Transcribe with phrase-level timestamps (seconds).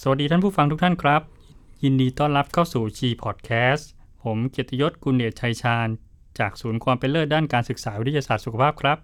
[0.00, 1.22] สวัสดีท่านผู้ฟังทุกท่านครับ
[1.84, 3.84] ยินดีต้อนรับเข้าสู่ G Podcast
[4.22, 5.88] ผมเกียรติยศกุลเดชชัยชาญ
[6.38, 8.98] จากศูนย์ความเป็นเลิศด้านการศึกษาวิทยาศาสตร์สุขภาพครับ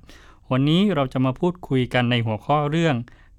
[0.51, 2.97] วันนี้เราจะมาพูดคุยกันในหัวข้อเรื่อง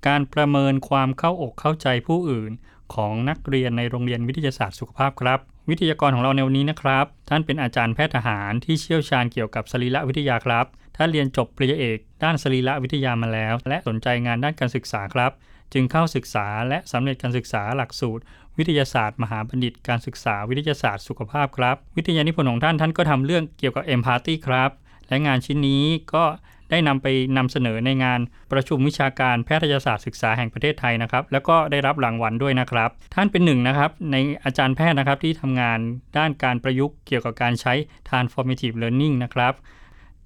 [0.08, 2.52] การประเมินความเข้าอกเข้าใจผู้อื่น
[2.96, 5.40] ของนักเรียนในโรงเรียนวิทยาศาสตร์สุขภาพครับ
[5.70, 10.66] วิทยากรของเราในวันนี้นะครับ ท่านเป็นอาจารย์แพทย์ทหารที่เชี่ยวชาญเกี่ยวกับสรีระวิทยาครับ
[10.98, 15.34] ท่านเรียนจบปริญญาเอก ด้านสรีระวิทยามาแล้ว และสนใจงานด้านการศึกษาครับ
[15.74, 18.24] จึงเข้าศึกษาและสำเร็จการศึกษาหลักสูตร
[18.58, 24.72] วิทยาศาสตร์ มหาบัณฑิต การศึกษาวิทยาศาสตร์สุขภาพครับ วิทยานิพนธ์ของท่านท่านก็ทำเรื่องเกี่ยวกับเอมพาตีครับ
[25.08, 25.84] และงานชิ้นนี้
[26.14, 26.24] ก็
[26.70, 28.20] ได้นำไปนำเสนอในงาน
[28.52, 35.80] ประชุมวิชาการแพทยศาสตร์ศึกษาแห่งประเทศไทยนะครับ แล้วก็ได้รับรางวัลด้วยนะครับ ท่านเป็นหนึ่งนะครับ ในอาจารย์แพทย์นะครับที่ทำงาน
[36.18, 37.74] ด้านการประยุกต์เกี่ยวกับการใช้
[38.10, 39.54] transformative learning นะครับ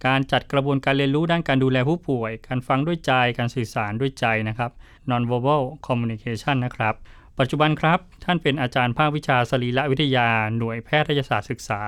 [0.06, 4.72] การจัดกระบวนการเรียนรู้ด้านการดูแลผู้ป่วย การฟังด้วยใจ การสื่อสารด้วยใจนะครับ
[5.10, 6.96] non-verbal communication นะครับ
[7.40, 10.27] ปัจจุบันครับ ท่านเป็นอาจารย์ภาควิชาสรีรวิทยา
[10.58, 11.82] หน่วยแพทยศาสตร์ศึกษา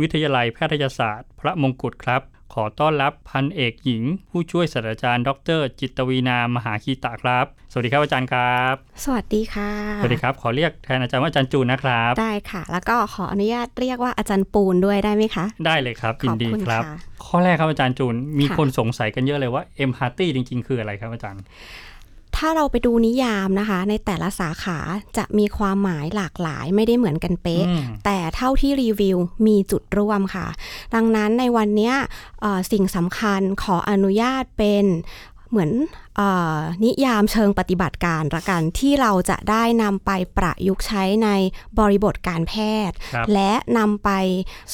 [0.00, 2.22] วิทยาลัยแพทยศาสตร์ พระมงกุฎครับ
[2.58, 8.74] ขอต้อนรับพันเอกหญิง ผู้ช่วยศาสตราจารย์ ดร จิตวีนามหาคีตะครับ สวัสดีครับอาจารย์ครับ
[9.04, 9.70] สวัสดีค่ะ
[10.02, 21.42] สวัสดีครับขอเรียกแทนอาจารย์ว่าอาจารย์จูนนะครับ ได้ค่ะ แล้วก็ขออนุญาตเรียกว่าอาจารย์ปูนด้วยได้ไหมคะ ได้เลยครับยินดีขอบคุณครับค่ะข้อแรกครับอาจารย์จูนมีค่ะคนสงสัยกันเยอะเลยว่าเอมพาตีจริง ๆ คืออะไรครับอาจารย์
[22.36, 24.78] ถ้าเราไปดูนิยามนะคะ ในแต่ละสาขา
[25.16, 30.46] จะมีความหมายหลากหลายไม่ได้เหมือนกันเป๊ะอืมแต่เท่าที่รีวิวมีจุดร่วมค่ะ
[30.94, 31.94] ดังนั้นในวันเนี้ย
[32.40, 34.84] เอ่อสิ่งสำคัญขออนุญาตเป็น
[35.50, 35.70] เหมือน
[36.16, 36.20] เอ
[36.56, 41.28] อนิยามเชิงปฏิบัติการละกันที่เราจะได้นำไปประยุกต์ใช้ใน
[41.78, 42.54] บริบทการแพ
[42.88, 44.10] ทย์ครับและนำไป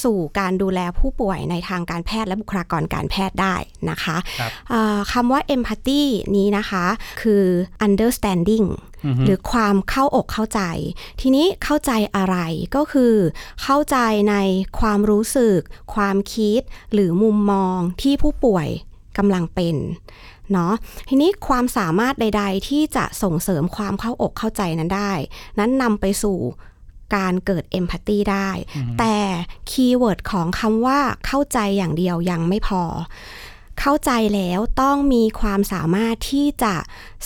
[0.03, 3.57] สู่การดูแลผู้ป่วยในทางการแพทย์และบุคลากรการแพทย์ได้
[3.91, 6.03] นะคะครับเอ่อคำว่า empathy
[6.37, 6.85] นี้นะคะ
[7.23, 7.45] คือ
[7.87, 8.67] understanding
[9.07, 10.61] อือฮึหรือความเข้าอกเข้าใจ
[11.21, 12.37] ทีนี้เข้าใจอะไร
[12.77, 13.15] ก็คือ
[13.63, 13.97] เข้าใจ
[14.31, 14.37] ใน
[14.81, 15.59] ความรู้สึก
[15.95, 16.61] ความคิด
[16.93, 18.69] หรือมุมมองที่ผู้ป่วย
[19.19, 19.77] กำลังเป็น
[20.53, 20.73] เนาะ
[21.09, 25.13] ทีนี้ความสามารถใด ๆ ที่จะส่งเสริมความเข้าอกเข้าใจนั้นได้
[25.59, 26.39] นั้นนำไปสู่
[27.17, 28.49] การเกิด empathy ได้
[28.99, 29.17] แต่
[29.71, 32.83] คีย์เวิร์ดของคำว่าเข้าใจอย่างเดียวยังไม่พอ
[33.81, 36.75] เข้าใจแล้วต้องมีความสามารถที่จะ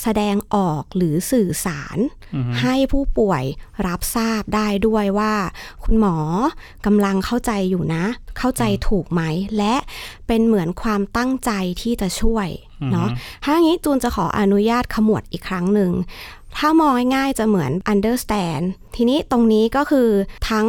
[0.01, 1.99] แสดงออกหรือสื่อสาร
[2.35, 3.43] อือฮึให้ผู้ป่วย
[3.87, 5.35] รับทราบได้ด้วยว่า
[5.85, 6.17] คุณหมอ
[6.87, 8.05] กำลังเข้าใจอยู่นะ
[8.39, 9.23] เข้าใจถูกไหม
[9.59, 9.75] และ
[10.27, 11.51] เป็นเหมือนความตั้งใจ
[11.83, 12.49] ที่จะช่วย
[12.93, 13.09] เนาะ
[13.45, 15.93] ถ้าอย่างนี้จูนจะขออนุญาตขมวดอีกครั้งหนึ่ง
[16.57, 18.65] ถ้ามองง่ายๆจะเหมือน understand
[18.97, 20.09] ทีนี้ตรงนี้ก็คือ
[20.51, 20.67] ทั้ง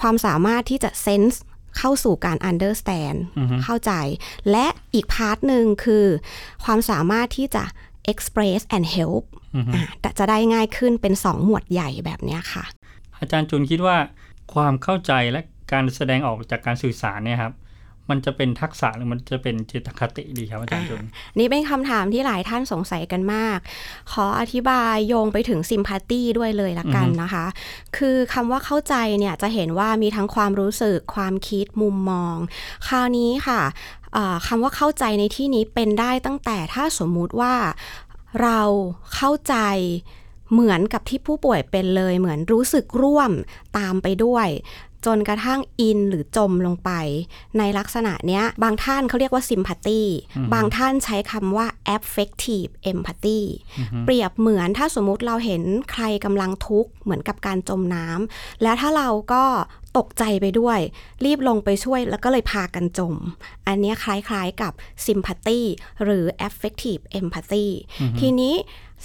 [0.00, 1.36] ความสามารถที่จะ sense
[1.78, 3.92] เข้าสู่การ understand อือฮึเข้าใจ
[4.50, 6.06] และอีกพาร์ทหนึ่งคือ
[6.64, 7.64] ความสามารถที่จะ
[8.12, 9.24] express and help
[9.56, 12.64] อือฮึอะแต่จะได้ง่ายขึ้นเป็น2หมวดใหญ่แบบเนี้ยค่ะ
[13.20, 13.96] อาจารย์จูนคิดว่า
[14.54, 15.40] ความเข้าใจและ
[15.72, 17.52] การแสดงออกจากการสื่อสารเนี่ยครับ
[18.10, 21.04] มันจะเป็นทักษะหรือมันจะเป็นจิตคติดีครับอาจารย์จูน
[21.38, 23.58] นี่เป็นคำถามที่หลายท่านสงสัยกันมาก
[24.12, 27.46] ขออธิบายโยงไปถึง sympathy ด้วยเลยละกันนะคะ
[27.96, 32.36] คือคำว่าเข้าใจเนี่ยจะเห็นว่ามีทั้งความรู้สึกความคิดมุมมอง
[32.88, 33.60] คราวนี้ค่ะ
[34.12, 37.54] เอ่อคำว่าเข้าใจในที่นี้เป็นได้ตั้งแต่ถ้าสมมุติว่า
[38.42, 38.60] เรา
[39.14, 39.56] เข้าใจ
[40.52, 43.30] เหมือนกับที่ผู้ป่วยเป็นเลย เหมือนรู้สึกร่วม
[43.78, 44.48] ตามไปด้วย
[45.06, 46.90] จนกระทั่งอินหรือจมลงไป
[47.58, 50.02] ในลักษณะเนี้ย บางท่านเขาเรียกว่า sympathy
[50.54, 51.66] บางท่านใช้คำว่า
[51.96, 53.40] affective empathy
[54.04, 59.44] เปรียบเหมือนถ้าสมมุติเราเห็นใครกำลังทุกข์เหมือนกับการจมน้ำแล้วถ้าเราก็
[59.98, 60.78] ตกใจไปด้วย
[61.24, 63.14] รีบลงไปช่วยแล้วก็เลยพากันจม
[63.66, 64.72] อันเนี้ยคล้ายๆกับ
[65.06, 65.60] sympathy
[66.04, 67.66] หรือ affective empathy
[68.20, 68.54] ทีนี้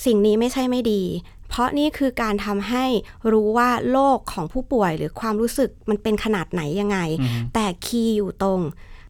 [0.05, 1.03] สิ่งนี้ไม่ใช่ไม่ดี
[1.49, 2.85] เพราะนี่คือการทำให้
[3.31, 6.99] รู้ว่าโลกของผู้ป่วยหรือความรู้สึกมันเป็นขนาดไหนยังไง
[7.53, 8.61] แต่คีย์อยู่ตรง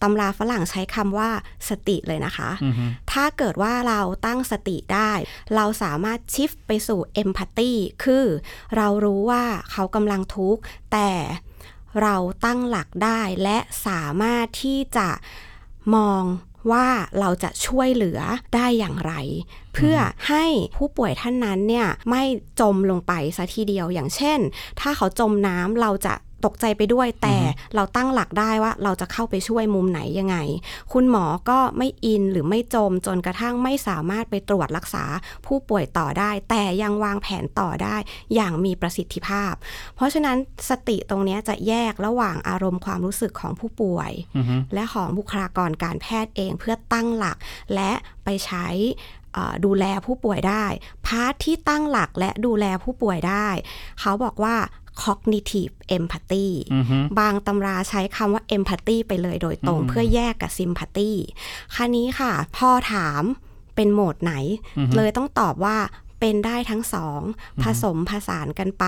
[0.03, 1.29] ตำราฝรั่งใช้คำว่า
[1.69, 5.11] สติเลยนะคะอือฮึถ้าเกิดว่าเราตั้งสติได้
[5.55, 7.71] เราสามารถชิฟไปสู่เอมพัตตี
[8.03, 8.25] คือ
[8.77, 10.61] เรารู้ว่าเขากำลังทุกข์
[10.91, 11.09] แต่
[12.01, 12.15] เรา
[12.45, 13.57] ตั้งหลักได้และ
[13.87, 15.09] สามารถที่จะ
[15.95, 16.23] มอง
[16.71, 16.87] ว่า
[17.19, 18.19] เราจะช่วยเหลือ
[18.55, 19.13] ได้อย่างไร
[19.73, 19.97] เพื่อ
[20.27, 20.45] ให้
[20.75, 22.23] ผู้ป่วยท่านนั้นเนี่ยไม่
[22.59, 24.39] จมลงไปซะทีเดียวอย่างเช่น
[24.79, 26.13] ถ้าเขาจมน้ำเราจะ
[26.45, 27.37] ตกใจไปด้วย แต่
[27.75, 30.37] เราตั้งหลักได้ว่าเราจะเข้าไปช่วยมุมไหนยังไง
[30.93, 35.05] คุณหมอก็ไม่อินหรือไม่จมจนกระทั่งไม่สามารถไปตรวจรักษา
[35.45, 37.95] ผู้ป่วยต่อได้ แต่ยังวางแผนต่อได้
[38.35, 39.53] อย่างมีประสิทธิภาพ
[39.95, 40.37] เพราะฉะนั้น
[40.69, 47.37] สติตรงเนี้ยจะแยกระหว่างอารมณ์ความรู้สึกของผู้ป่วยอือฮึและของบุคลากรการแพทย์เองเพื่อตั้งหลัก
[47.75, 47.91] และ
[48.23, 48.67] ไปใช้
[49.33, 50.65] เอ่อดูแลผู้ป่วยได้
[51.05, 53.47] พาร์ทที่ตั้งหลักและดูแลผู้ป่วยได้
[53.99, 54.55] เขาบอกว่า
[55.03, 61.11] cognitive empathy อือฮึบางตำราใช้คำว่า empathy ไปเลยโดยตรงอืมเพื่อแยกกับ sympathy
[61.75, 63.23] คันนี้ค่ะ พอถาม
[63.75, 64.33] เป็นโหมดไหน
[64.77, 65.77] อือฮึเลยต้องตอบว่า
[66.19, 67.21] เป็นได้ทั้งสอง
[67.63, 68.85] ผสมผสานกันไป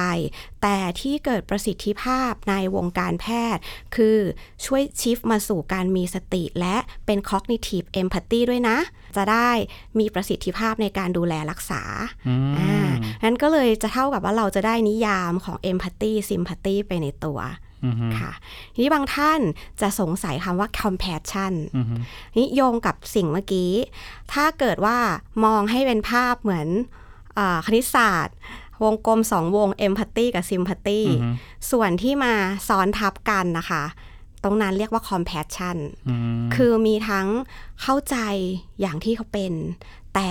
[0.62, 3.26] แต่ที่เกิดประสิทธิภาพในวงการแพ
[3.56, 3.62] ทย์
[3.96, 4.18] คือ
[4.66, 8.78] ช่วยชิฟมาสู่การมีสติ และเป็น cognitive empathy ด้วยนะ
[9.18, 9.50] จะได้
[10.00, 11.82] มีประสิทธิภาพในการดูแลรักษา
[12.28, 12.92] อืมอ่า
[13.24, 17.40] นั้นก็เลยจะเท่ากับว่าเราจะได้นิยามของ empathy sympathy ไปในตัว
[17.86, 18.32] อือฮึค่ะ
[18.74, 19.42] ทีนี้บางท่าน
[19.82, 21.96] จะสงสัยคำว่า compassion อือฮึ
[22.38, 23.72] นี่โยงกับสิ่งเมื่อกี้
[24.34, 24.98] ถ้าเกิดว่า
[25.46, 27.01] มองให้เป็นภาพเหมือนอา
[27.66, 28.36] คณิตศาสตร์
[28.84, 31.30] วงกลมสองวง empathy กับ sympathy อือฮึ
[31.72, 32.34] ส่วนที่มา
[32.68, 33.84] ซ้อนทับกันนะคะ
[34.44, 35.78] ตรงนั้นเรียกว่า compassion
[36.10, 37.28] อืมคือมีทั้ง
[37.82, 38.18] เข้าใจ
[38.80, 39.54] อย่างที่เขาเป็น
[40.16, 40.30] แต่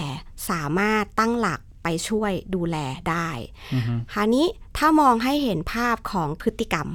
[0.51, 2.77] สามารถตั้งหลักไปช่วยดูแล
[3.11, 3.29] ได้
[3.75, 6.89] อือฮึคราวนี้ถ้ามองให้เห็นภาพของพฤติกรรม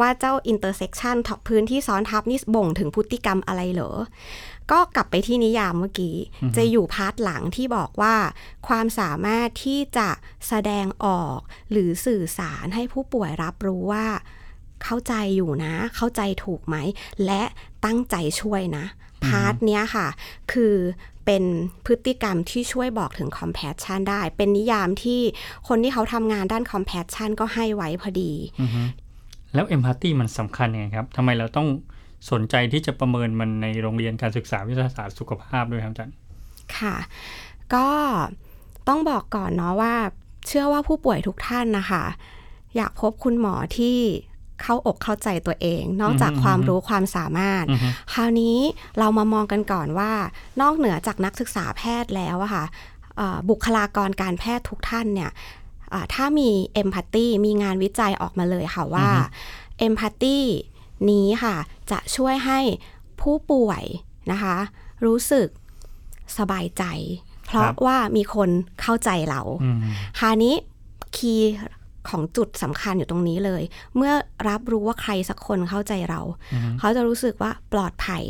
[0.00, 3.92] ว่าเจ้า intersection ท็อปพื้นที่ซ้อนทับนี่บ่งถึงพฤติกรรมอะไรเหรอ
[4.70, 6.16] ก็กลับไปที่นิยามเมื่อกี้
[6.56, 8.14] จะอยู่ part หลังที่บอกว่า
[8.68, 10.08] ความสามารถที่จะ
[10.48, 11.38] แสดงออก
[11.70, 14.06] หรือสื่อสารให้ผู้ป่วยรับรู้ว่า
[14.84, 16.76] เข้าใจอยู่นะ เข้าใจถูกไหม
[17.26, 17.42] และ
[17.84, 18.84] ตั้งใจช่วยนะ
[19.26, 20.06] part เนี้ยค่ะ
[20.52, 20.74] คือ
[21.26, 21.44] เป็น
[21.86, 25.20] พฤติกรรมที่ช่วยบอกถึง compassion ได้ เป็นนิยามที่
[25.68, 28.82] คนที่เขาทำงานด้าน compassion ก็ให้ไว้พอดีอือฮึ
[29.56, 31.68] แล้ว empathy มันสำคัญยังไงครับทำไมเราต้อง
[32.30, 36.16] สนใจที่จะประเมินมันในโรงเรียนการศึกษาวิทยาศาสตร์สุขภาพด้วยครับอาจารย์
[36.78, 36.96] ค่ะ
[37.74, 37.88] ก็
[38.88, 39.94] ต้องบอกก่อนเนาะว่า
[40.46, 42.04] เชื่อว่าผู้ป่วยทุกท่านนะคะ
[42.76, 43.98] อยากพบคุณหมอที่
[44.62, 48.58] เข้าอกเข้าใจตัวเอง นอกจากอืมความรู้ความสามารถอือฮึคราวนี้
[48.98, 50.12] เรามามองกันก่อนว่า
[50.60, 52.64] นอกเหนือจากนักศึกษาแพทย์แล้วอะค่ะ
[53.16, 55.65] เอ่อบุคลากรการแพทย์ทุกท่านเนี่ยอ่า
[56.14, 59.08] ถ้ามีเอมพัตตีมีงานวิจัยออกมาเลยค่ะว่า
[59.78, 60.38] เอมพัตตี
[61.10, 61.56] นี้ค่ะ
[61.90, 62.60] จะช่วยให้
[63.20, 63.82] ผู้ป่วย
[64.32, 64.56] นะคะ
[65.06, 65.48] รู้สึก
[66.38, 66.84] สบายใจ
[67.46, 68.50] เพราะครับว่ามีคน
[68.82, 69.78] เข้าใจเราอืม
[70.18, 70.54] คราวนี้
[71.16, 71.52] คีย์
[72.08, 73.62] ของจุดสำคัญอยู่ตรงนี้เลย
[73.96, 74.12] เมื่อ
[74.48, 76.20] รับรู้ว่าใครสักคนเข้าใจเรา
[76.52, 78.24] อือฮึเขาจะรู้สึกว่าปลอดภัย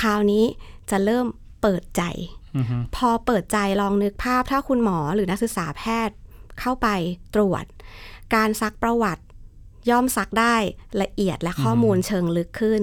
[0.00, 0.44] คราวนี้
[0.90, 1.26] จะเริ่ม
[1.62, 2.02] เปิดใจ
[2.56, 6.16] อือฮึพอเปิดใจลองนึกภาพถ้าคุณหมอหรือนักศึกษาแพทย์
[6.60, 6.88] เข้าไป
[7.34, 7.64] ตรวจ
[8.34, 9.22] การซักประวัติ
[9.90, 10.56] ย่อมซักได้
[11.02, 12.82] ละเอียดและข้อมูลเชิงลึกขึ้น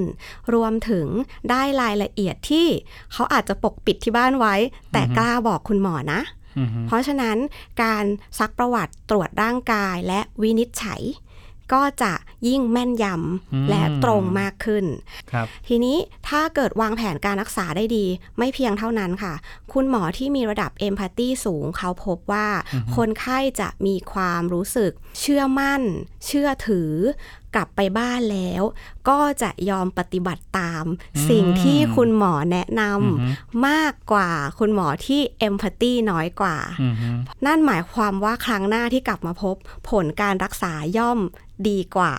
[0.53, 1.07] รวมถึง
[1.49, 2.67] ได้รายละเอียดที่
[3.13, 4.55] เขาอาจจะปกปิดที่บ้านไว้
[4.91, 6.21] แต่กล้าบอกคุณหมอนะ
[6.57, 7.37] อือฮึเพราะฉะนั้น
[7.83, 8.05] การ
[8.39, 11.01] ซักประวัติตรวจร่างกายและวินิจฉัย
[11.73, 12.13] ก็จะ
[12.47, 14.85] ยิ่งแม่นยำและตรงมากขึ้น
[15.31, 15.97] ครับทีนี้
[16.27, 18.05] ถ้าเกิดวางแผนการรักษาได้ดี
[18.37, 19.33] ไม่เพียงเท่านั้นค่ะ
[19.73, 22.47] คุณหมอที่มีระดับเอมพัตตีสูงเขาพบว่า
[22.95, 25.81] คนไข้จะมีความรู้สึก เชื่อมั่น
[26.25, 26.91] เชื่อถือ
[27.55, 28.63] กลับไปบ้านแล้ว
[29.09, 30.83] ก็จะยอมปฏิบัติตาม
[31.29, 34.29] สิ่งที่คุณหมอแนะนอือฮึำมากกว่า
[34.59, 37.07] คุณหมอที่เอมพัตตีน้อยกว่าอือฮึ
[37.45, 39.55] นั่นหมายความว่าครั้งหน้าที่กลับมาพบ
[39.89, 41.19] ผลการรักษาย่อม
[41.69, 42.13] ดีกว่า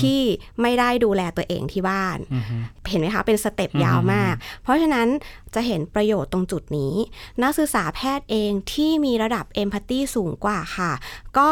[0.00, 0.20] ที่
[0.60, 2.56] ไม่ได้ดูแลตัวเองที่บ้านอือฮึ
[2.88, 5.08] เห็นไหมคะ เป็นสเต็ปยาวมาก เพราะฉะนั้น
[5.54, 6.94] จะเห็นประโยชน์ตรงจุดนี้
[7.42, 10.92] นักศึกษาแพทย์เองที่มีระดับเอมพัตตีสูงกว่าค่ะ
[11.38, 11.50] ก็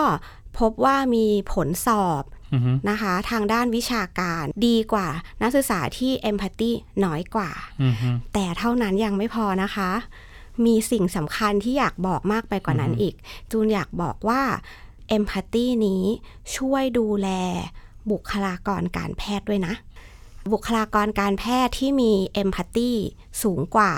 [0.59, 2.25] พบว่ามีผลสอบ
[2.55, 5.09] อือฮึนะคะทางด้านวิชาการดีกว่า
[5.43, 6.71] นักศึกษาที่เอมพัตตี
[7.05, 7.51] น้อยกว่า
[7.83, 9.91] อือฮึแต่เท่านั้นยังไม่พอนะคะ
[10.67, 13.15] มีสิ่งสำคัญที่อยากบอกมากไปกว่านั้นอีก
[13.51, 14.43] จูนอยากบอกว่า
[15.09, 16.03] เอมพัตตีนี้
[16.57, 17.29] ช่วยดูแล
[18.11, 19.75] บุคลากรการแพทย์ด้วยนะ
[20.53, 22.91] บุคลากรการแพทย์ที่มีเอมพัตตี
[23.43, 23.93] สูงกว่า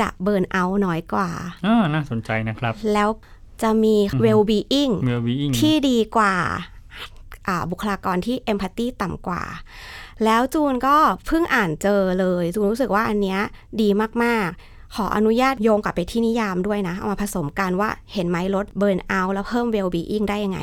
[0.00, 1.30] จะเบิร์นเอาท์น้อยกว่า
[1.66, 3.08] อ่าน่าสนใจนะครับ แล้ว
[3.62, 6.34] จะมี well-being เมลวีอิงที่ดีกว่า
[7.46, 9.42] อ่าบุคลากรที่เอมพัตตีต่ำกว่า
[10.24, 13.40] แล้วจูนก็เพิ่งอ่านเจอเลย จูนรู้สึกว่าอันเนี้ย
[13.80, 13.88] ดี
[14.22, 20.60] มาก ๆ ขออนุญาตโยงกลับไปที่นิยามด้วยนะ เอามาผสมกันว่าเห็นไหมลดเบิร์นเอา แล้วเพิ่ม well-being ได้ยังไง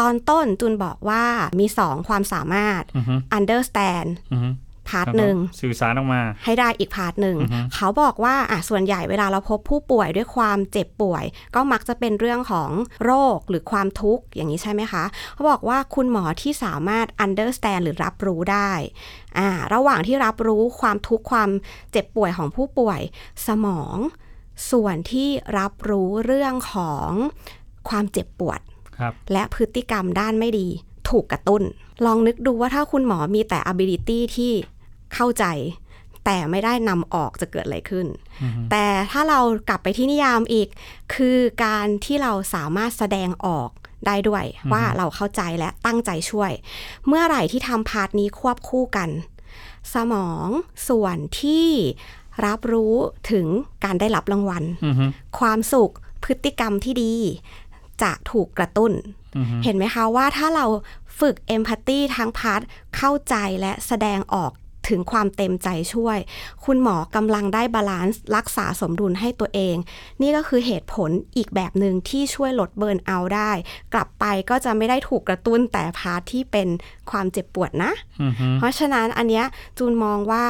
[0.00, 1.24] ตอนต้นจูนบอกว่า
[1.58, 4.48] มี 2 ความสามารถอือฮึ understand อือฮึ
[4.90, 12.70] part หนึ่งสื่อสารออกมา ให้ได้อีก part หนึ่งอือฮึเขาบอกว่าอะส่วนใหญ่เวลาเราพบผู้ป่วยด้วยความเจ็บป่วย ก็มักจะเป็นเรื่องของ
[13.04, 15.04] โรคหรือความทุกข์อย่างนี้ใช่ไหมคะ
[15.34, 18.70] เขาบอกว่าคุณหมอที่สามารถ understand หรือรับรู้ได้
[19.38, 21.50] อ่าระหว่างที่รับรู้ความทุกข์ความ
[21.92, 23.00] เจ็บป่วยของผู้ป่วย
[23.46, 23.96] สมอง
[24.70, 25.28] ส่วนที่
[25.58, 27.10] รับรู้เรื่องของ
[27.88, 28.60] ความเจ็บปวด
[28.98, 30.68] ครับและพฤติกรรมด้านไม่ดี
[31.08, 31.62] ถูกกระตุ้น
[32.06, 34.52] ลองนึกดูว่าถ้าคุณหมอมีแต่ ability ที่
[35.14, 35.44] เข้าใจ
[36.24, 38.06] แต่ไม่ได้นำออกจะเกิดอะไรขึ้น
[38.42, 40.68] อือฮึแต่ถ้าเรากลับไปที่นิยามอีก
[41.14, 43.70] คือการที่เราสามารถแสดงออก
[44.06, 46.52] ได้ด้วยว่าเราเข้าใจและตั้งใจช่วย
[47.06, 49.08] เมื่อไหร่ที่ทำพาร์ทนี้ควบคู่กัน
[49.94, 50.48] สมอง
[50.88, 51.68] ส่วนที่
[52.46, 52.94] รับรู้
[53.30, 53.46] ถึง
[53.84, 55.04] การได้รับรางวัลอือฮึ
[55.38, 55.92] ความสุข
[56.24, 57.14] พฤติกรรมที่ดี
[58.02, 58.92] จะถูกกระตุ้น
[59.36, 60.66] อือฮึเห็นไหมคะว่าถ้าเรา
[61.20, 62.60] ฝึก empathy ทั้ง part
[62.96, 64.52] เข้าใจและแสดงออก
[64.88, 66.18] ถึงความเต็มใจช่วย
[66.64, 69.76] คุณหมอกำลังได้ balance รักษาสมดุลให้ตัวเอง
[70.22, 73.50] นี่ก็คือเหตุผลอีกแบบหนึ่งที่ช่วยลด burnout ได้
[73.94, 76.68] กลับไปก็จะไม่ได้ถูกกระตุ้นแต่ part ที่เป็น
[77.10, 79.46] ความเจ็บปวดนะอือฮึเพราะฉะนั้นอันเนี้ย
[79.78, 80.46] จูนมองว่า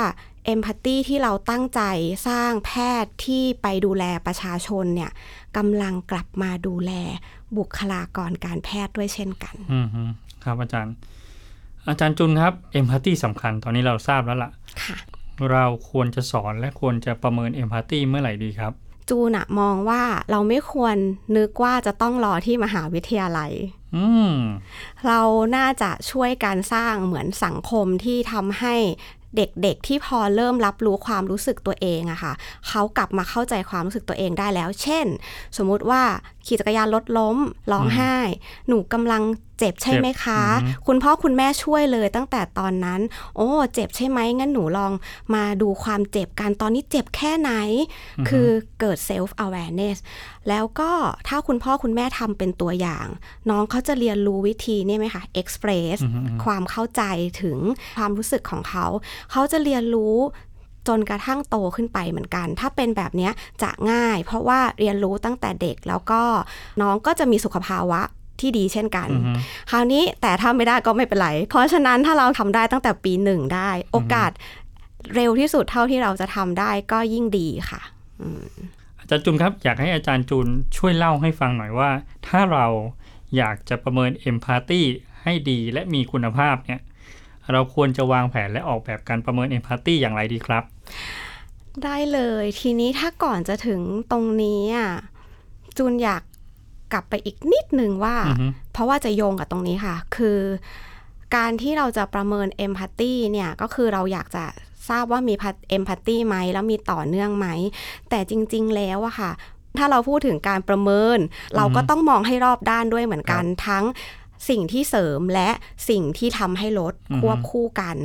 [0.47, 1.81] เอมพัตตีที่เราตั้งใจ
[2.29, 2.71] สร้างแพ
[3.03, 5.11] ทย์ที่ไปดูแลประชาชนเนี่ย
[5.57, 6.93] กำลังกลับมาดูแล
[7.57, 10.03] บุคลากรการแพทย์ด้วยเช่นกันอือฮึ
[10.45, 10.95] ครับอาจารย์
[11.89, 14.51] อาจารย์จุนครับเอมพัตตีสำคัญตอนนี้เราทราบแล้วล่ะ
[14.83, 14.97] ค่ะ
[15.53, 18.73] เราควรจะสอนและควรจะประเมินเอมพัตตีเมื่อไหร่ดีครับ
[19.09, 20.97] จูนอะมองว่าเราไม่ควร
[21.37, 23.53] นึกว่าจะต้องรอที่มหาวิทยาลัย
[23.97, 24.35] อืม
[25.07, 25.21] เรา
[25.57, 28.75] น่าจะช่วยการสร้างเหมือนสังคมที่ทำให้
[29.37, 32.33] เด็กๆที่พอเริ่มรับรู้ความรู้สึกตัวเองอะค่ะ
[32.69, 35.07] เขากลับมาเข้าใจความรู้สึกตัวเองได้แล้ว เช่น
[35.57, 36.03] สมมุติว่า
[36.47, 37.37] ขี่จักรยานรถล้ม
[37.71, 38.15] ร้องไห้
[38.69, 39.23] หนูกำลัง
[39.59, 43.01] เจ็บใช่ไหมคะอืมคุณพ่อคุณแม่ช่วยเลยตั้งแต่ตอนนั้น
[43.37, 44.93] โอ้ เจ็บใช่ไหมงั้นหนูลอง
[45.35, 47.53] มาดูความเจ็บกันตอนนี้เจ็บแค่ไหน
[48.29, 48.49] คือ
[48.81, 49.97] เกิด self awareness
[50.49, 50.91] แล้วก็
[51.29, 53.07] ถ้าคุณพ่อคุณแม่ทำเป็นตัวอย่าง
[53.51, 57.03] น้องเขาจะเรียนรู้วิธีนี่ไหมคะ express อือฮึอือฮึความเข้าใจ
[57.43, 57.59] ถึง
[57.99, 58.87] ความรู้สึกของเขา
[59.31, 60.17] เขาจะเรียนรู้
[60.89, 63.33] จนกระทั่งโตขึ้นไปเหมือนกัน ถ้าเป็นแบบเนี้ย
[63.63, 66.23] จะง่าย เพราะว่าเรียนรู้ตั้งแต่เด็กแล้วก็
[66.81, 68.01] น้องก็จะมีสุขภาวะ
[68.41, 69.33] ที่ดีเช่นกันอือฮึ
[69.71, 74.31] คราวนี้แต่ถ้าไม่ได้ก็ไม่เป็นไร เพราะฉะนั้นถ้าเราทำได้ตั้งแต่ปีหนึ่งได้ โอกาส
[75.15, 77.81] เร็วที่สุดเท่าที่เราจะทำได้ก็ยิ่งดีค่ะ
[79.01, 80.47] อาจารย์จุนครับ อยากให้อาจารย์จุน
[80.77, 81.91] ช่วยเล่าให้ฟังหน่อยว่า
[82.29, 82.67] ถ้าเรา
[83.37, 84.81] อยากจะประเมินเอมพัตตี
[85.23, 86.81] ให้ดีและมีคุณภาพเนี่ย
[87.53, 90.65] เราควรจะวางแผนและออกแบบการประเมินเอมพัตตีอย่างไรดีครับ
[91.85, 93.81] ได้เลยทีนี้ถ้าก่อนจะถึง
[94.11, 94.91] ตรงนี้อะ
[95.77, 96.23] จูนอยาก
[96.93, 100.39] กลับไปอีกนิดนึงว่าอือฮึเพราะว่าจะโยงกับตรงนี้ค่ะ คือ
[101.37, 104.45] การที่เราจะประเมินเอมพัตตีเนี่ย ก็คือเราอยากจะ
[104.89, 105.35] ทราบว่ามี
[105.71, 107.47] เอมพัตตีไหม แล้วมีต่อเนื่องไหม
[108.11, 109.31] แต่จริง ๆ แล้วอะค่ะ
[109.79, 111.19] ถ้าเราพูดถึงการประเมิน
[111.57, 113.85] เราก็ต้องมองให้รอบด้านด้วยเหมือนกันทั้ง
[114.49, 115.51] สิ่งที่เสริมและ
[115.89, 117.97] สิ่งที่ทำให้ลดอือฮึควบคู่กัน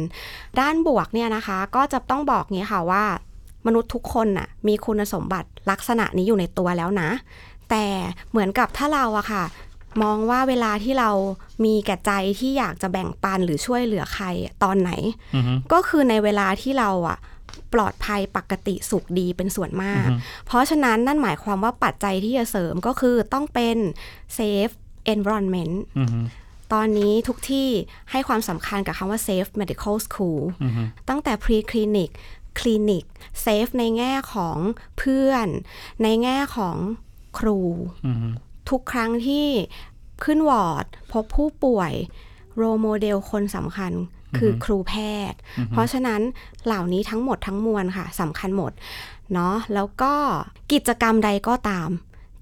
[0.59, 3.03] ด้านบวกเนี่ยนะคะ ก็จะต้องบอกงี้ค่ะว่า
[3.65, 7.09] มนุษย์ทุกคนน่ะมีคุณสมบัติลักษณะนี้อยู่ในตัวแล้วนะ
[7.69, 7.85] แต่
[8.29, 9.43] เหมือนกับถ้าเราอะค่ะ
[10.03, 11.09] มองว่าเวลาที่เรา
[11.65, 14.25] มีแก่ใจที่อยากจะแบ่งปันหรือช่วยเหลือใคร
[14.63, 14.91] ตอนไหน
[15.35, 17.17] อือฮึก็คือในเวลาที่เราอะ
[17.73, 23.77] ปลอดภัยปกติสุขดีเป็นส่วนมากอือฮึเพราะฉะนั้นนั่นหมายความว่าปัจจัยที่จะเสริมก็คือต้องเป็น
[24.37, 24.84] safe environment อื
[26.05, 26.19] อฮึ
[26.73, 27.69] ตอนนี้ทุกที่
[28.11, 32.11] ให้ความสำคัญกับคำว่า safe medical school อือฮึตั้งแต่ pre clinic
[32.59, 33.03] คลินิก
[33.45, 34.57] safe ในแง่ของ
[34.97, 35.47] เพื่อน
[36.03, 36.77] ในแง่ของ
[37.37, 37.59] ครู
[38.07, 38.27] อือฮึ
[38.69, 39.47] ทุกครั้งที่
[40.23, 41.93] ขึ้นวอร์ด พบผู้ป่วย
[42.57, 43.93] role model คนสำคัญ
[44.37, 44.93] คือครูแพ
[45.31, 45.39] ทย์
[45.71, 46.21] เพราะฉะนั้น
[46.65, 48.71] เหล่านี้ทั้งหมดทั้งมวลค่ะสำคัญหมด
[49.33, 50.13] เนาะแล้วก็
[50.71, 51.89] กิจกรรมใดก็ตาม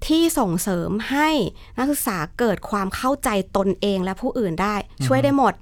[0.06, 1.28] ที่ส่งเสริมให้
[1.78, 4.74] นักศึกษาเกิดความเข้าใจตนเองและผู้อื่นได้
[5.06, 5.54] ช่วยได้หมด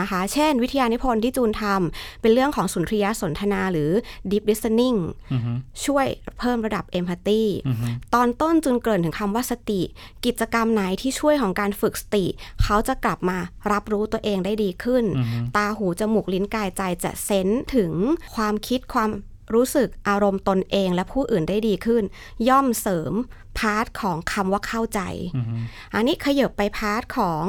[0.00, 3.90] นะคะ เช่น วิทยานิพนธ์ที่จูนทำเป็นเรื่องของสุนทรียสนทนาหรือ
[4.30, 4.98] deep listening
[5.32, 5.52] อือฮึ
[5.84, 6.06] ช่วย
[6.38, 9.80] เพิ่มระดับ empathy อือฮึตอนต้นจูนเกริ่นถึงคำว่าสติ
[10.24, 12.24] กิจกรรมไหนที่ช่วยของการฝึกสติ
[12.62, 13.38] เขาจะกลับมา
[13.72, 17.92] รับรู้ตัวเองได้ดีขึ้นอือฮึตาหูจมูกลิ้นกายใจจะ sense ถึง
[18.34, 19.10] ความคิดความ
[19.54, 22.02] รู้สึกอารมณ์ตนเองและผู้อื่นได้ดีขึ้น
[22.48, 23.12] ย่อมเสริม
[23.58, 25.00] part ของคำว่าเข้าใจ
[25.36, 25.56] อือฮึ
[25.94, 27.44] อันนี้ขยับไป part ของ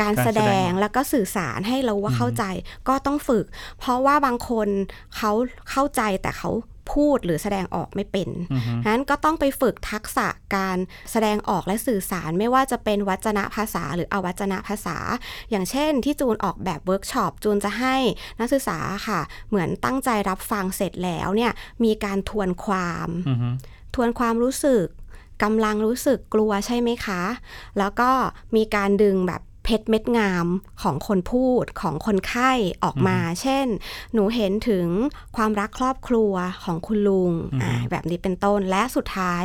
[0.00, 2.44] การการแสดงแล้วก็สื่อสารให้เราว่าเข้าใจ
[2.88, 3.44] ก็ต้องฝึก
[3.78, 4.68] เพราะว่าบางคน
[5.16, 5.32] เขา
[5.70, 6.50] เข้าใจแต่เขา
[6.92, 10.78] พูดหรือแสดงออกไม่เป็นอือฮึนั้นก็ต้องไปฝึกทักษะการ
[11.12, 14.96] แสดงออกและสื่อสารไม่ว่าจะเป็นวัจนภาษาหรืออวัจนภาษา
[15.50, 17.96] อย่างเช่น ที่จูนออกแบบเวิร์กช็อปจูนจะให้
[18.38, 21.52] นักศึกษาค่ะ เหมือนตั้งใจรับฟังเสร็จแล้วเนี่ย
[21.84, 23.48] มีการทวนความอือฮึ
[23.94, 24.86] ทวนความรู้สึก
[25.42, 27.22] กำลังรู้สึกกลัวใช่ไหมคะ
[27.78, 28.10] แล้วก็
[28.56, 30.46] มีการดึงแบบ เพชรเม็ดงาม
[30.82, 32.52] ของคนพูดของคนไข้
[32.84, 33.66] ออกมา เช่น
[34.12, 34.86] หนูเห็นถึง
[35.36, 36.32] ความรักครอบครัว
[36.64, 39.44] ของคุณลุงอ่าแบบนี้เป็นต้นและสุดท้าย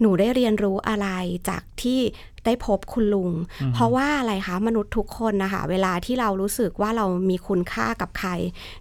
[0.00, 1.08] หนูได้เรียนรู้อะไร
[1.48, 2.00] จากที่
[2.44, 3.30] ได้พบคุณลุง
[3.74, 8.30] เพราะว่าอะไรคะ มนุษย์ทุกคนนะคะ เวลาที่เรารู้สึกว่าเรามีคุณค่ากับใคร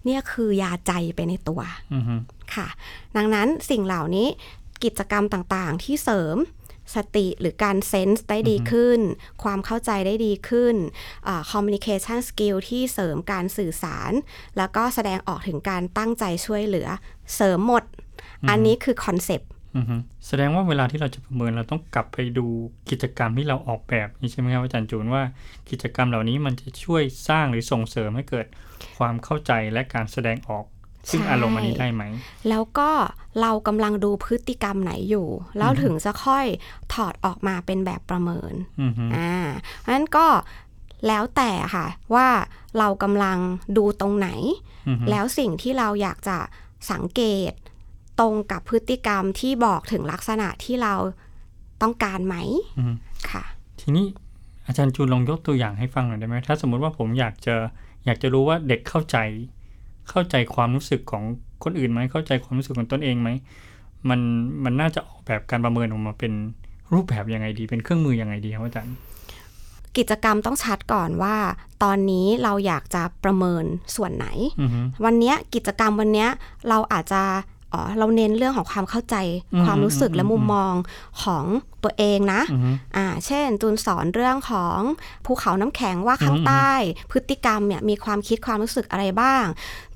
[0.05, 1.61] เนี่ยคือยาใจไปในตัว
[1.93, 2.15] อือฮึ
[2.55, 2.67] ค่ะ
[3.15, 4.27] ดังนั้นสิ่งเหล่านี้
[4.83, 6.37] กิจกรรมต่างๆ ที่เสริม
[6.95, 8.99] สติหรือการ sense ได้ดีขึ้น
[9.43, 10.75] ความเข้าใจได้ดีขึ้น
[11.51, 14.11] communication skill ที่เสริมการสื่อสาร
[14.57, 16.87] แล้วก็แสดงออกถึงการตั้งใจช่วยเหลือ
[17.35, 17.83] เสริมหมด
[18.49, 19.95] อันนี้คือ conceptอือฮึ
[20.27, 22.45] แสดงว่าเวลาที่เราจะประเมินเราต้องกลับไปดู
[22.89, 25.23] กิจกรรมที่เราออกแบบนี่ใช่ไหมครับอาจารย์จูนว่า
[25.69, 28.45] กิจกรรมเหล่านี้มันจะช่วยสร้างหรือส่งเสริมให้เกิด
[28.97, 30.65] ความเข้าใจและการแสดงออก
[31.09, 32.03] ซึ่งใช่อารมณ์อันนี้ได้ไหม
[32.49, 32.89] แล้วก็
[33.41, 36.45] เรากำลังดูพฤติกรรมไหนอยู่ แล้วถึงจะค่อย
[36.93, 39.33] ถอดออกมาเป็นแบบประเมินอือฮึอ่า
[39.79, 40.27] เพราะฉะนั้นก็
[41.07, 42.27] แล้วแต่ค่ะว่า
[42.79, 43.37] เรากำลัง
[43.77, 44.29] ดูตรงไหน
[44.87, 46.37] อือฮึแล้วสิ่งที่เราอยากจะ
[46.91, 47.51] สังเกต
[48.19, 50.93] ตรงกับพฤติกรรมที่บอกถึงลักษณะที่เรา
[51.81, 52.35] ต้องการไหม
[52.77, 52.93] อือฮึ
[53.31, 53.43] ค่ะ
[53.81, 54.05] ทีนี้
[54.67, 57.55] อาจารย์จูนลองยกตัวอย่างให้ฟังหน่อยได้ไหมถ้าสมมุติว่าผมอยากจะ
[58.05, 59.17] อยากจะรู้ว่าเด็กเข้าใจ
[60.09, 61.23] เข้าใจความรู้สึกของ
[61.63, 63.29] คนอื่นไหมเข้าใจความรู้สึกของตนเองไหม
[64.09, 64.19] มัน
[64.63, 66.33] มันน่าจะออกแบบการประเมินออกมาเป็น
[66.93, 68.95] รูปแบบยังไงดี เป็นเครื่องมือยังไงดีครับอาจารย์
[69.97, 71.35] กิจกรรมต้องชัดก่อนว่า
[71.83, 74.27] ตอนนี้เราอยากจะประเมินส่วนไหน
[74.61, 76.29] อือฮึวันเนี้ยกิจกรรมวันเนี้ย
[76.69, 77.52] เราอาจจะอ๋อ
[77.99, 79.15] เราเน้นเรื่องของความเข้าใจ
[79.53, 80.73] อืมความรู้สึกอืมและมุมอืมมอง
[81.23, 81.45] ของ
[81.83, 84.79] ตัวเองนะอือฮึอ่า เช่นจูนสอนเรื่องของ
[85.25, 86.71] ภูเขาน้ำแข็งว่าข้างอืมใต้
[87.11, 89.45] พฤติกรรมเนี่ยมีความคิดความรู้สึกอะไรบ้าง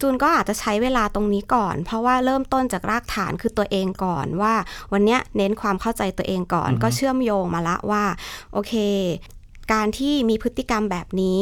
[0.01, 4.53] จูนก็อาจจะใช้เวลาตรงนี้ก่อน เพราะว่าเริ่มต้นจากรากฐานคือตัวเองก่อนว่า
[4.93, 8.03] วันเนี้ยเน้นความเข้าใจตัวเองก่อน ก็เชื่อมโยงมาละว่า
[8.53, 8.73] โอเค
[9.73, 11.41] การที่มีพฤติกรรมแบบนี้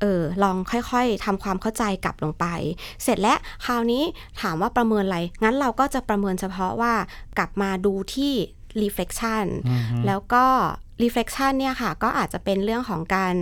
[0.00, 2.46] เออลองค่อยๆทำความเข้าใจกลับลงไป
[3.02, 4.02] เสร็จแล้วคราวนี้
[4.40, 6.94] ถามว่าประเมินอะไร งั้นเราก็จะประเมินเฉพาะว่า
[7.38, 8.32] กลับมาดูที่
[8.82, 10.44] reflection อือฮึแล้วก็
[11.02, 13.34] reflection เนี่ยค่ะ ก็อาจจะเป็นเรื่องของการ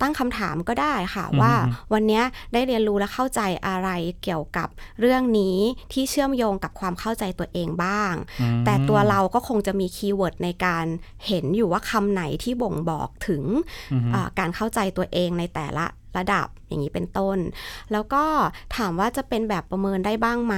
[0.00, 1.52] ตั้งคำถามก็ได้ค่ะอืมว่า
[1.92, 3.88] วันเนี้ยได้เรียนรู้และเข้าใจอะไร
[4.22, 4.68] เกี่ยวกับ
[5.00, 5.58] เรื่องนี้
[5.92, 10.86] ที่เชื่อมโยงกับความเข้าใจตัวเองบ้างอืมแต่ตัวเราก็คงจะมีคีย์เวิร์ดในการ
[11.26, 13.44] เห็นอยู่ว่าคำไหนที่บ่งบอกถึง
[13.92, 15.86] อือฮึอ่าการเข้าใจตัวเองในแต่ละ
[16.16, 17.38] ระดับอย่างนี้เป็นต้น
[17.92, 18.24] แล้วก็
[18.76, 20.56] ถามว่าจะเป็นแบบประเมินได้บ้างไหม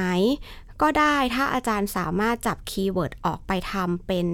[0.83, 4.27] ก็ได้ถ้าอาจารย์สามารถจับ keyword ออกไปทำเป็น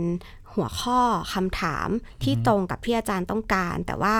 [0.56, 1.00] หัวข้อ
[1.34, 1.88] คำถาม
[2.22, 4.16] ที่ตรงกับที่อาจารย์ต้องการ แต่ว่า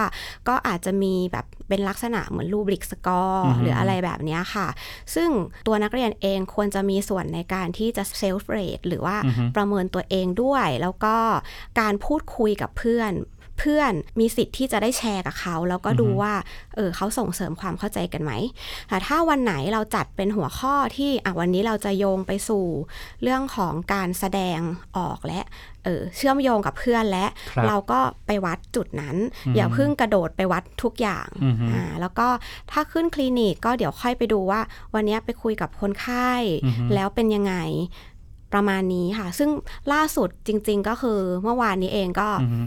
[0.49, 4.69] ก็อาจจะมีแบบเป็นลักษณะเหมือน rubric score อือฮึหรืออะไรแบบเนี้ยค่ะ
[5.15, 5.31] ซึ่ง
[5.67, 11.17] ตัวนักเรียนเองควรจะมีส่วนในการที่จะ self-rate หรือว่าอือฮึประเมินตัวเองด้วย แล้วก็
[11.81, 13.13] การพูดคุยกับเพื่อน
[13.59, 16.35] เพื่อนมีสิทธิ์ที่จะได้แชร์กับเขา แล้วก็ดูอือฮึว่า
[16.77, 18.33] เออเขาส่งเสริมความเข้าใจกันไหม
[18.89, 22.65] แต่ถ้าวันไหนเราจัดเป็นหัวข้อที่อะวันนี้เราจะโยงไปสู่
[23.23, 24.59] เรื่องของการแสดง
[24.97, 25.41] ออกและ
[25.85, 32.29] เออเชื่อมโยงกับเพื่อนและครับเราก็ไปวัดจุดนั้นอืมอย่าเพิ่งกระโดดไปวัดทุกอย่างอือฮึอ่าแล้วก็
[32.71, 34.61] ถ้าขึ้นคลินิกก็เดี๋ยวค่อยไปดูว่า
[34.95, 36.33] วันนี้ไปคุยกับคนไข้
[36.65, 37.55] อือฮึแล้วเป็นยังไง
[38.53, 39.51] ประมาณนี้ค่ะ ซึ่ง
[39.93, 42.61] ล่าสุดจริง ๆ ก็คือเมื่อวานนี้เองก็อือฮึ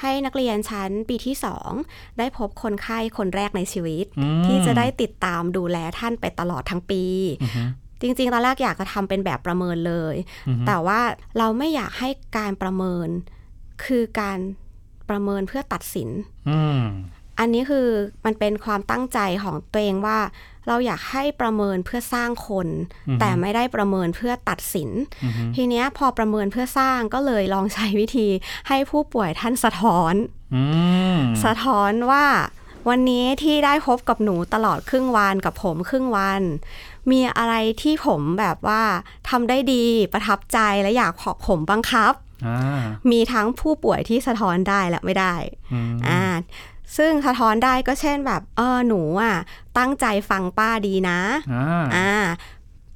[0.00, 1.34] ให้นักเรียนชั้นปีที่
[1.76, 7.02] 2 ได้พบคนไข้คนแรกในชีวิตอืมที่จะได้ติดตามดูแลท่านไปตลอดทั้งปี
[7.42, 7.64] อือฮึ
[8.00, 10.16] จริงๆ ตอนแรกอยากจะทำเป็นแบบประเมินเลย
[10.48, 11.00] อือฮึแต่ว่า
[11.38, 13.08] เราไม่อยากให้การประเมิน
[13.84, 14.38] คือการ
[15.10, 16.08] ประเมินเพื่อตัดสิน
[17.36, 17.86] อืมอันนี้คือ
[18.24, 20.18] มันเป็นความตั้งใจของตัวเองว่า
[20.68, 22.68] เราอยากให้ประเมินเพื่อสร้างคน
[23.08, 24.90] อือฮึแต่ไม่ได้ประเมินเพื่อตัดสิน
[25.24, 28.28] อือฮึทีเนี้ยพอประเมินเพื่อสร้างก็เลยลองใช้วิธี
[28.68, 30.14] ให้ผู้ป่วยท่านสะท้อน
[30.54, 30.64] อื
[31.16, 32.24] มสะท้อนว่า
[32.88, 36.42] วันนี้ที่ได้พบกับหนูตลอดครึ่งวันกับผมครึ่งวัน
[37.10, 38.82] มีอะไรที่ผมแบบว่า
[39.28, 42.12] ทำได้ดีประทับใจและอยากขอผมบังคับ
[42.46, 45.34] อ่ามีทั้งผู้ป่วยที่สะท้อนได้และไม่ได้
[45.72, 46.22] อืมอ่า
[46.96, 49.36] ซึ่งสะท้อนได้ก็เช่นแบบเออหนูอะ
[49.78, 51.20] ตั้งใจฟังป้าดีนะ
[51.52, 52.10] อ่าอ่า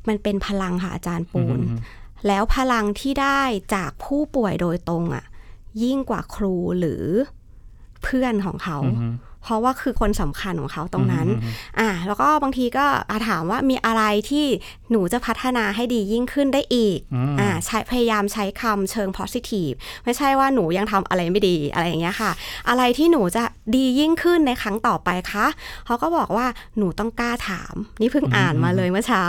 [0.09, 1.79] มันเป็นพลังค่ะอาจารย์ปูนอืม
[2.27, 3.43] แล้วพลังที่ได้
[3.75, 5.25] จากผู้ป่วยโดยตรงอะ
[5.83, 7.05] ยิ่งกว่าครูหรือ
[8.03, 14.47] เพื่อนของเขาอืม เพราะว่าคือคนสำคัญของเขาตรงนั้นอืมอ่า แล้วก็บางทีก็อาถามว่ามีอะไรที่
[14.91, 22.31] หนูจะพัฒนาให้ดียิ่งขึ้นได้อีกอืมอ่า ใช้พยายามใช้คำเชิง positive ไม่ใช่ว่าหนูยังทำอะไรไม่ดีอะไรอย่างเงี้ยค่ะ
[22.69, 25.47] อะไรที่หนูจะดียิ่งขึ้นในครั้งต่อไปคะ
[25.87, 26.47] เขาก็บอกว่า
[26.79, 29.23] หนูต้องกล้าถาม นี่เพิ่งอ่านมาเลยเมื่อเช้า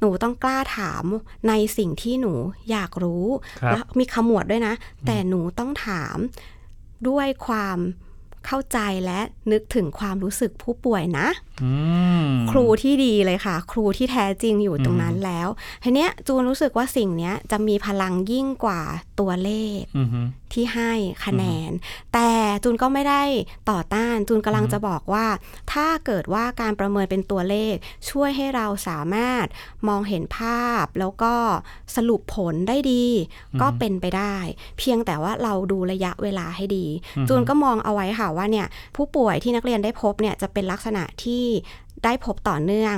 [0.00, 1.04] หนูต้องกล้าถาม
[1.48, 2.32] ในสิ่งที่หนู
[2.70, 3.26] อยากรู้
[3.62, 4.74] ครับแล้วมีขมวดด้วยนะ
[5.06, 6.16] แต่หนูต้องถาม
[7.08, 7.78] ด้วยความ
[8.46, 9.20] เข้าใจและ
[9.52, 11.28] นึกถึงความรู้สึกผู้ป่วยนะ
[12.50, 15.48] ครูที่ดีเลยค่ะ ครูที่แท้จริงอยู่ตรงนั้นแล้ว
[15.84, 18.82] ทีเนี้ยจูนรู้สึกว่าสิ่งเนี้ยจะมีพลังยิ่งกว่า
[19.20, 20.20] ตัวเลขอือฮึ
[20.52, 20.92] ที่ให้
[21.24, 21.70] คะแนน
[22.14, 22.30] แต่
[22.64, 23.22] จูนก็ไม่ได้
[23.70, 25.26] ต่อต้าน จูนกำลังจะบอกว่า
[25.72, 27.74] ถ้าเกิดว่าการประเมินเป็นตัวเลข
[28.10, 29.46] ช่วยให้เราสามารถ
[29.88, 31.34] มองเห็นภาพ แล้วก็
[31.96, 33.04] สรุปผลได้ดี
[33.60, 34.36] ก็เป็นไปได้
[34.78, 36.86] เพียงแต่ว่าเราดูระยะเวลาให้ดี
[37.28, 38.66] จูนก็มองเอาไว้ค่ะว่าเนี่ย
[38.96, 41.45] ผู้ป่วยที่นักเรียนได้พบเนี่ยจะเป็นลักษณะที่
[42.04, 42.96] ได้พบต่อเนื่อง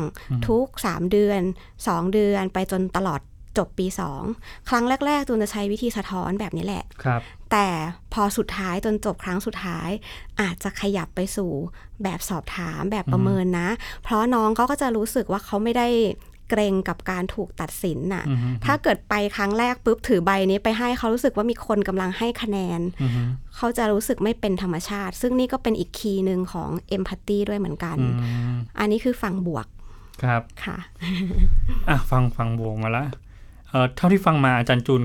[0.48, 1.40] ทุก 3 เดือน
[1.76, 3.20] 2 เดือนไปจนตลอด
[3.58, 3.86] จบปี
[4.28, 7.20] 2 ครั้งแรกๆจูนจะใช้วิธีสะท้อนแบบนี้แหละครับ
[7.52, 7.68] แต่
[8.12, 9.90] พอสุดท้ายจนจบครั้งสุดท้าย
[10.40, 11.50] อาจจะขยับไปสู่
[12.02, 13.68] แบบสอบถามแบบประเมินนะ
[14.02, 15.88] เพราะน้องเขาก็จะรู้สึกว่าเขาไม่ได้
[16.48, 23.22] เกรงกับการถูกตัดสินน่ะอือฮึถ้าเกิดไปครั้งแรกปุ๊บถือใบนี้ไปให้เขารู้สึกว่ามีคนกำลังให้คะแนนอือฮึ
[23.56, 29.66] เขาจะรู้สึกไม่เป็นธรรมชาติ ซึ่งนี่ก็เป็นอีกคีย์หนึ่งของเอมพัตตีด้วยเหมือนกันอืมอันนี้คือฝั่งบวก
[30.24, 30.78] ครับ ค่ะ
[31.88, 33.04] อะฟังฟังบวกมาละ
[33.68, 35.02] เอ่อเท่าที่ฟังมาอาจารย์จูน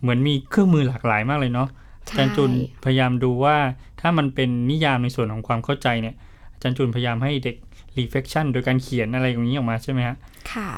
[0.00, 1.68] เหมือนมีเครื่องมือหลากหลายมากเลยเนาะ
[2.06, 2.50] อาจารย์จูน
[2.84, 3.56] พยายามดูว่า
[4.00, 6.14] ถ้ามันเป็นนิยามในส่วนของความเข้าใจเนี่ย
[6.52, 7.56] อาจารย์จูนพยายามให้เด็ก
[7.98, 10.33] reflection โดยการเขียนอะไรอย่างนี้ออกมาใช่ไหมฮะค่ะ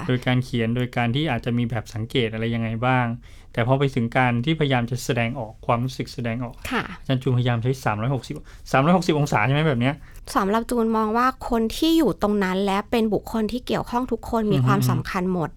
[0.08, 3.06] โดยการเขียนโดยการที่อาจจะมีแบบสังเกตอะไรยังไงบ้าง
[3.52, 7.72] แต่พอไปถึงการที่พยายามจะแสดงออกความรู้สึกแสดงออกค่ะอาจารย์จูนพยายามใช้
[8.20, 9.94] 360 360 องศาใช่ไหมแบบเนี้ย
[10.36, 15.50] สำหรับจูนมองว่าคนที่อยู่ตรงนั้นและเป็นบุคคลที่เกี่ยวข้องทุกคนมีอือฮึความสำคัญหมด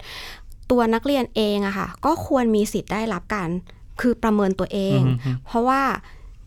[0.71, 3.49] ตัวนักเรียนเองอะค่ะก็ควรมีสิทธิ์ได้รับการ
[4.01, 5.81] คือประเมินตัวเองอือฮึเพราะว่า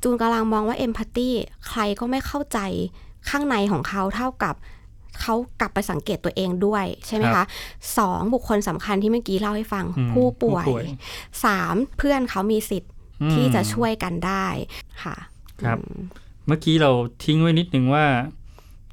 [0.02, 1.30] จูนกำลังมองว่าเอมพัตตี
[1.68, 2.58] ใครก็ไม่เข้าใจ
[3.28, 4.54] ข้างในของเขาเท่ากับ
[5.20, 7.46] เขากลับไปสังเกตตัวเองด้วยใช่ไหมครัคะบ
[7.98, 10.86] สองบุคคลสำคัญที่เมื่อกี้เล่าให้ฟังอืมผู้ป่วยผู้ป่วย
[11.44, 12.90] สามเพื่อนเขามีสิทธิ์
[13.22, 14.46] อืมที่จะช่วยกันได้
[15.02, 15.16] ค่ะ
[15.62, 15.78] ครับ
[16.46, 16.90] เมื่อกี้เรา
[17.24, 18.04] ทิ้งไว้นิดนึงว่า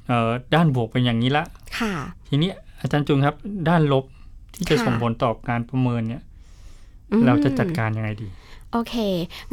[0.06, 1.44] เอ่อด้านบวกเป็นอย่างนี้ละ
[1.78, 1.94] ค่ะ
[2.28, 3.36] ทีนี้อาจารย์จุนครับ
[3.68, 4.04] ด้านลบ
[4.54, 6.22] ที่จะค่ะส่งผลต่อการประเมินเนี่ย
[7.10, 8.28] อืมเราจะจัดการยังไงดี
[8.72, 8.94] โอเค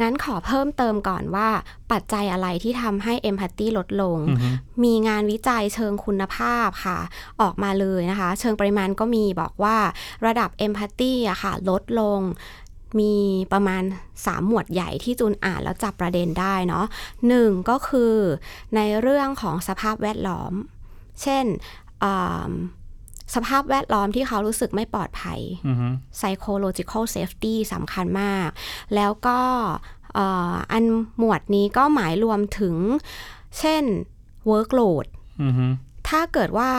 [0.00, 1.48] งั้นขอเพิ่มเติมก่อนว่า
[1.92, 4.48] ปัจจัยอะไรที่ทำให้เอมพัตตีลดลงอือฮึ
[4.84, 6.98] มีงานวิจัยเชิงคุณภาพค่ะ
[7.40, 9.76] ออกมาเลยนะคะ เชิงปริมาณก็มีบอกว่า
[10.26, 12.20] ระดับเอมพัตตีอะค่ะ ลดลง
[13.00, 13.14] มี
[13.52, 13.82] ประมาณ
[14.14, 16.84] 3 หมวดใหญ่ที่จูนอ่านแล้วจับประเด็นได้เนาะ
[17.28, 18.14] หนึ่งก็คือ
[18.76, 20.52] ในเรื่องของสภาพแวดล้อม
[21.22, 21.44] เช่น
[22.04, 22.50] อ่า
[23.34, 25.88] สภาพแวดล้อมที่เขารู้สึกไม่ปลอดภัยอือฮึ
[26.18, 28.48] psychological safety สำคัญมาก
[28.94, 29.38] แล้วก็
[30.14, 30.84] เอ่ออัน
[31.18, 32.74] หมวดนี้ก็หมายรวมถึง
[33.58, 33.82] เช่น
[34.50, 35.06] workload
[35.42, 35.66] อือฮึ
[36.08, 36.70] ถ้าเกิดว่า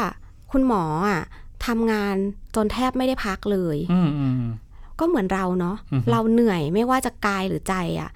[0.52, 1.22] คุณหมออะ
[1.66, 2.16] ทำงาน
[2.56, 4.52] จนแทบไม่ได้พักเลยอืมอืมอืม
[5.00, 8.10] ก็เหมือนเราเนาะอือฮึเราเหนื่อยไม่ว่าจะกายหรือใจอะ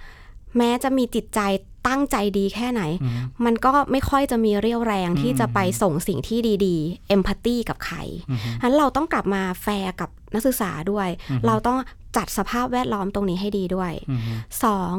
[0.58, 1.40] แม้จะมีจิตใจ
[1.88, 7.98] ตั้งใจดีแค่ไหนอืมมันก็ไม่ค่อยจะมีเรี่ยวแรงอืมที่จะไปส่งสิ่งที่ดีๆ empathy กับใคร
[8.30, 11.78] อือฮึฉะนั้นเราต้องกลับมาแฟร์กับนักศึกษาด้วยอือฮึเราต้อง
[12.18, 14.94] จัดสภาพแวดล้อมตรงนี้ให้ดีด้วยอือฮึสอง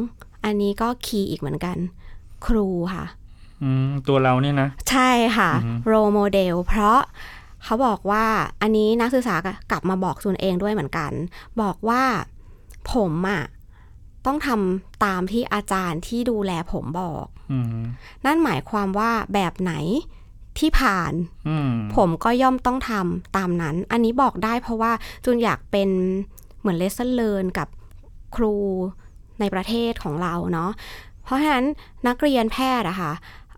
[0.44, 1.76] อันนี้ก็ key อีกเหมือนกัน
[2.46, 3.04] ครูค่ะ
[3.62, 6.98] อืมตัวเราเนี่ยนะ ใช่ค่ะอือฮึ role model เพราะ
[7.64, 8.24] เขาบอกว่า
[8.62, 9.34] อันนี้นักศึกษา
[9.70, 11.12] กลับมาบอกตนเองด้วยเหมือนกัน
[11.60, 12.02] บอกว่า
[12.92, 13.42] ผมอะ
[14.26, 17.66] ต้องทำตามที่อาจารย์ที่ดูแลผมบอกอืม
[18.24, 19.74] นั่นหมายความว่าแบบไหน
[20.58, 21.12] ที่ผ่าน
[21.48, 24.92] อืมผมก็ย่อมต้องทำตามนั้น อันนี้บอกได้เพราะว่า
[25.24, 25.90] จูนอยากเป็น
[26.60, 27.68] เหมือนเลสเซ n เ e ิร์นกับ
[28.37, 28.54] ครู
[29.40, 30.70] ในประเทศของเราเนาะ
[31.24, 31.66] เพราะฉะนั้น
[32.08, 33.12] นักเรียนแพทย์อะค่ะ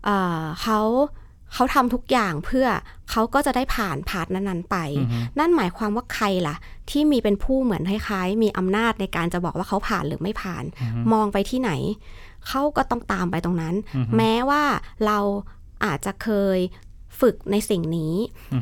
[0.05, 0.79] เอ่อเขา
[1.53, 2.67] เขาทำทุกอย่างเพื่อ
[3.11, 6.55] เขาก็จะได้ผ่านพาร์ทนั้นๆไปอือฮึนั่นหมายความว่าใครล่ะ
[6.89, 11.71] ที่มีเป็นผู้เหมือนคล้ายๆ มีอำนาจในการจะบอกว่าเขาผ่านหรือไม่ผ่านอือฮึมองไปที่ไหน
[12.47, 14.63] เขาก็ต้องตามไปตรงนั้นอือฮึแม้ว่า
[15.05, 15.19] เรา
[15.85, 16.57] อาจจะเคย
[17.19, 18.15] ฝึกในสิ่งนี้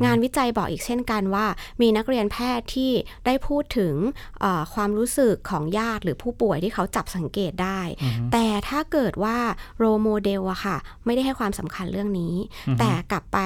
[0.04, 1.46] งานวิจัยบอกอีกเช่นกันว่า
[1.80, 2.90] มีนักเรียนแพทย์ที่
[3.26, 3.94] ได้พูดถึง
[4.40, 9.38] เอ่อความรู้สึกของญาติหรือผู้ป่วยที่เขาจับสังเกตได้อือฮึแต่ถ้าเกิดว่า
[9.78, 12.34] role model อะค่ะ ไม่ได้ให้ความสำคัญเรื่องนี้
[12.68, 13.38] อือฮึแต่กลับไป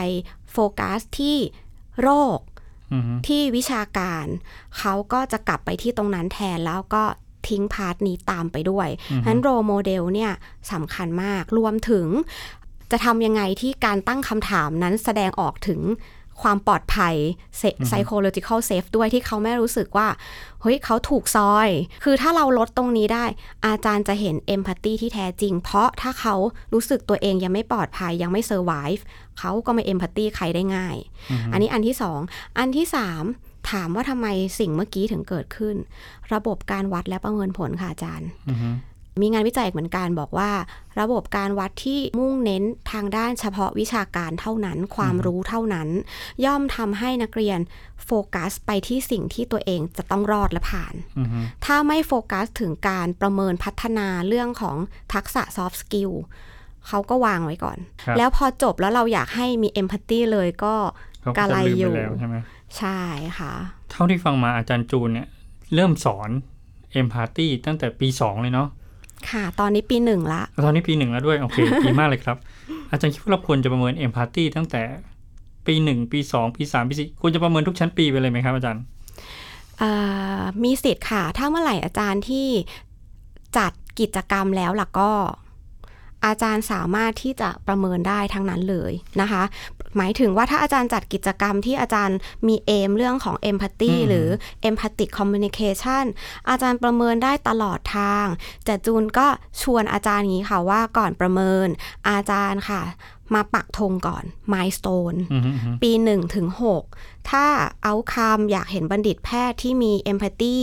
[0.52, 1.36] โฟกัสที่
[2.02, 2.38] โรค
[2.92, 4.26] อือฮึที่วิชาการ
[4.78, 7.04] เขาก็จะกลับไปที่ตรงนั้นแทนแล้วก็
[7.48, 10.32] ทิ้ง part นี้ตามไปด้วยอือฮึนั้น role model เนี่ย
[10.72, 12.06] สำคัญมาก รวมถึง
[12.90, 15.82] จะทำยังไงที่การตั้งคำถามนั้นแสดงออกถึง
[16.42, 17.14] ความปลอดภัย
[17.88, 20.08] psychological safe ด้วยที่เขาไม่รู้สึกว่า
[20.60, 21.68] เฮ้ยเขาถูกซอย
[22.04, 23.24] คือถ้าเราลดตรงนี้ได้
[23.66, 26.34] อาจารย์จะเห็น empathy ที่แท้จริง เพราะถ้าเขา
[26.72, 29.00] รู้สึกตัวเองยังไม่ปลอดภัยยังไม่ survive
[29.38, 30.96] เขาก็ไม่ empathy ใครได้ง่าย
[31.52, 32.20] อันนี้อันที่สอง
[32.58, 33.24] อันที่สาม
[33.70, 34.26] ถามว่าทำไม
[34.58, 35.76] สิ่งเมื่อกี้ถึงเกิดขึ้น
[36.34, 38.70] ระบบการวัดและประเมินผลค่ะอาจารย์อือฮึ
[39.20, 40.50] มีงานวิจัยอีกเหมือนกันบอกว่า
[41.00, 45.88] ระบบการวัดที่มุ่งเน้นทางด้านเฉพาะวิชาการเท่านั้น ความรู้เท่านั้น
[46.44, 47.58] ย่อมทำให้นักเรียน
[48.04, 54.76] โฟกัสไปที่สิ่งที่ตัวเองจะต้องรอดและผ่านอือฮึถ้าไม่โฟกัสถึงการประเมินพัฒนาเรื่องของ
[55.14, 56.12] ทักษะ soft skill
[56.88, 60.74] เขาก็วางไว้ก่อนครับแล้วพอจบแล้วเราอยากให้มี empathy เลยก็
[61.22, 62.36] เขาก็กะจะไรลืมอยู่ไปแล้วใช่ไหม
[62.78, 63.00] ใช่
[63.38, 63.52] ค่ะ
[63.90, 65.28] เท่าที่ฟังมาอาจารย์จูนเนี่ย
[65.74, 66.30] เริ่มสอน
[66.92, 68.68] เอมพาตีตั้งแต่ปีสองเลยเนาะ
[69.30, 72.36] ค่ะ ตอนนี้ปีหนึ่งละ ตอนนี้ปีหนึ่งแล้วด้วย โอเคดีมากเลยครับ
[72.90, 74.82] อาจารย์คิดว่าเราควรจะประเมินเอมพาตีตั้งแต่
[75.66, 78.82] ปีหนึ่งปีสองปีสามปีสี่ควรจะประเมินทุกชั้นปีไปเลยไหมครับอาจารย์
[79.78, 79.90] เอ่
[80.38, 82.46] อมีสิทธิ์ค่ะ ถ้าเมื่อไหร่อาจารย์ที่
[83.56, 85.10] จัดกิจกรรมแล้วล่ะก็
[86.26, 89.42] อาจารย์สามารถที่จะประเมินได้ทั้งนั้นเลยนะคะ
[89.96, 94.28] หมายถึงว่าถ้าอาจารย์จัดกิจกรรมที่อาจารย์มีเอมเรื่องของ empathy อืมหรือ
[94.68, 96.04] empathic communication
[96.48, 98.26] อาจารย์ประเมินได้ตลอดทาง
[98.64, 99.26] แต่จูนก็
[99.62, 101.68] ชวนอาจารย์อย่างนี้ค่ะว่าก่อนประเมิน
[102.08, 102.82] อาจารย์ค่ะ
[103.34, 106.46] มาปักธงก่อน milestone อือฮึอือฮึปี1ถึง
[106.82, 107.46] 6 ถ้า
[107.84, 110.58] เอาคำอยากเห็นบัณฑิตแพทย์ที่มี empathy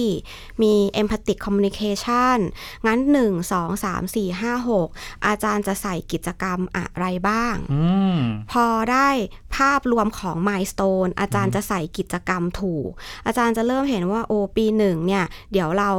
[0.61, 2.37] มี empathic communication
[2.85, 8.19] งั้น 1 2 3 4 5 6 อาจารย์จะใส่กิจกรรมอะไรบ้างอืม
[8.51, 9.09] พอได้
[9.55, 12.89] ภาพรวมของ milestone อาจารย์จะใส่กิจกรรมถูก
[13.25, 15.91] อาจารย์จะเริ่มเห็นว่าโอปีหนึ่งเนี่ย เดี๋ยวเรา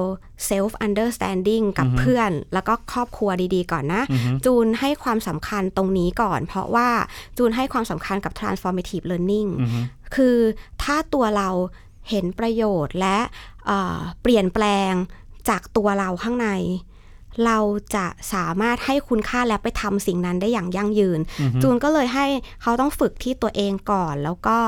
[0.50, 6.88] self understanding กับอือฮึเพื่อน แล้วก็ครอบครัวดีๆ ก่อนนะอือฮึจูนให้ความสำคัญตรงนี้ก่อน เพราะว่า
[7.38, 9.80] จูนให้ความสำคัญกับ transformative learning อือฮึ
[10.14, 10.36] คือ
[10.82, 11.48] ถ้าตัวเรา
[12.10, 13.18] เห็นประโยชน์และ
[13.66, 14.92] เอ่อเปลี่ยนแปลง
[15.48, 16.48] จากตัวเราข้างใน
[17.46, 17.58] เรา
[17.94, 22.26] จะสามารถให้คุณค่าและไปทำสิ่งนั้นได้อย่างยั่งยืนอือฮึจูนก็เลยให้
[22.62, 24.58] เขาต้องฝึกที่ตัวเองก่อนแล้วก็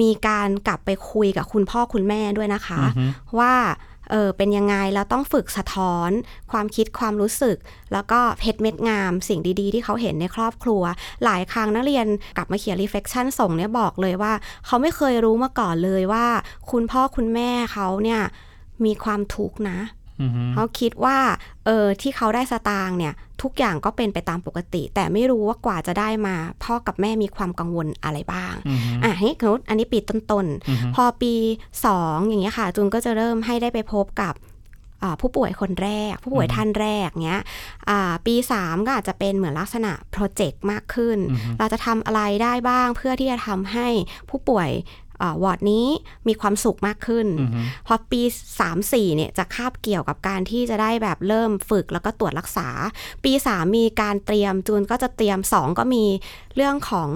[0.00, 3.04] มีการกลับไปคุยกับคุณพ่อคุณแม่ด้วยนะคะอือฮึ
[3.38, 3.54] ว่า
[4.10, 6.10] เออเป็นยังไงแล้วต้องฝึกสะท้อน
[6.52, 7.56] ความคิดความรู้สึก
[7.92, 10.82] แล้วก็เพชรเม็ดงาม สิ่งดีๆ ที่เขาเห็นในครอบครัว
[11.24, 14.32] หลายครั้งนักเรียนกลับมาเขียน reflection ส่งเนี่ยบอกเลยว่า
[14.66, 16.26] เขาไม่เคยรู้มาก่อนเลยว่า
[16.70, 18.20] คุณพ่อคุณแม่เขาเนี่ย
[18.84, 19.78] มีความทุกข์นะ
[20.54, 21.18] เขาคิดว่า
[21.66, 31.34] เออที่เขาได้สตางค์เนี่ย ทุกอย่างก็เป็นไปตามปกติ แต่ไม่รู้ว่ากว่าจะได้มา พ่อกับแม่มีความกังวลอะไรบ้างอือฮึอะนี่คืออันนี้ปีต้นอือฮึๆพอปี
[31.86, 34.34] สองอย่างเงี้ยค่ะ จูนก็จะเริ่มให้ได้ไปพบกับ
[35.02, 37.42] อ่าผู้ป่วยคนแรก ผู้ป่วยท่านแรกเงี้ย
[37.90, 43.88] อ่าปีสามก็อาจจะเป็นเหมือนลักษณะโปรเจกต์มากขึ้นอือฮึเราจะทำอะไรได้บ้างเพื่อที่จะทำให้
[44.30, 45.05] ผู้ป่วยอ่า
[45.42, 45.86] วอร์ดนี้
[46.28, 48.22] มีความสุขมากขึ้นอือฮึพอปี
[48.60, 52.68] 3 4เนี่ยจะคาบเกี่ยวกับการที่จะได้แบบเริ่มฝึกแล้วก็ตรวจรักษา
[53.24, 56.04] ปี 3 มีการเตรียมจูนก็จะเตรียม 2 ก็มี
[56.56, 57.10] เรื่องของ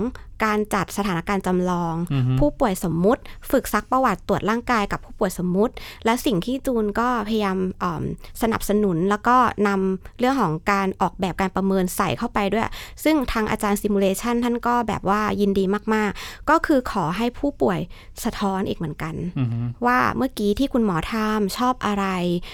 [0.45, 5.75] การจัดสถานการณ์จำลองอือฮึผู้ป่วยสมมุติ ฝึกซักประวัติตรวจร่างกายกับผู้ป่วยสมมุติ
[6.05, 8.03] และสิ่งที่จูนก็พยายามอ่อม
[8.43, 9.37] สนับสนุนแล้วก็
[9.69, 12.69] นำเรื่องของการออกแบบการประเมินใส่เข้าไปด้วย
[13.05, 17.79] ซึ่งทางอาจารย์ซิมูเลชันท่านก็แบบว่ายินดีมาก ๆ ก็คือขอให้ผู้ป่วย
[18.25, 22.07] สะท้อนอีกเหมือนกันอือฮึว่าเมื่อกี้ที่คุณหมอทำชอบอะไร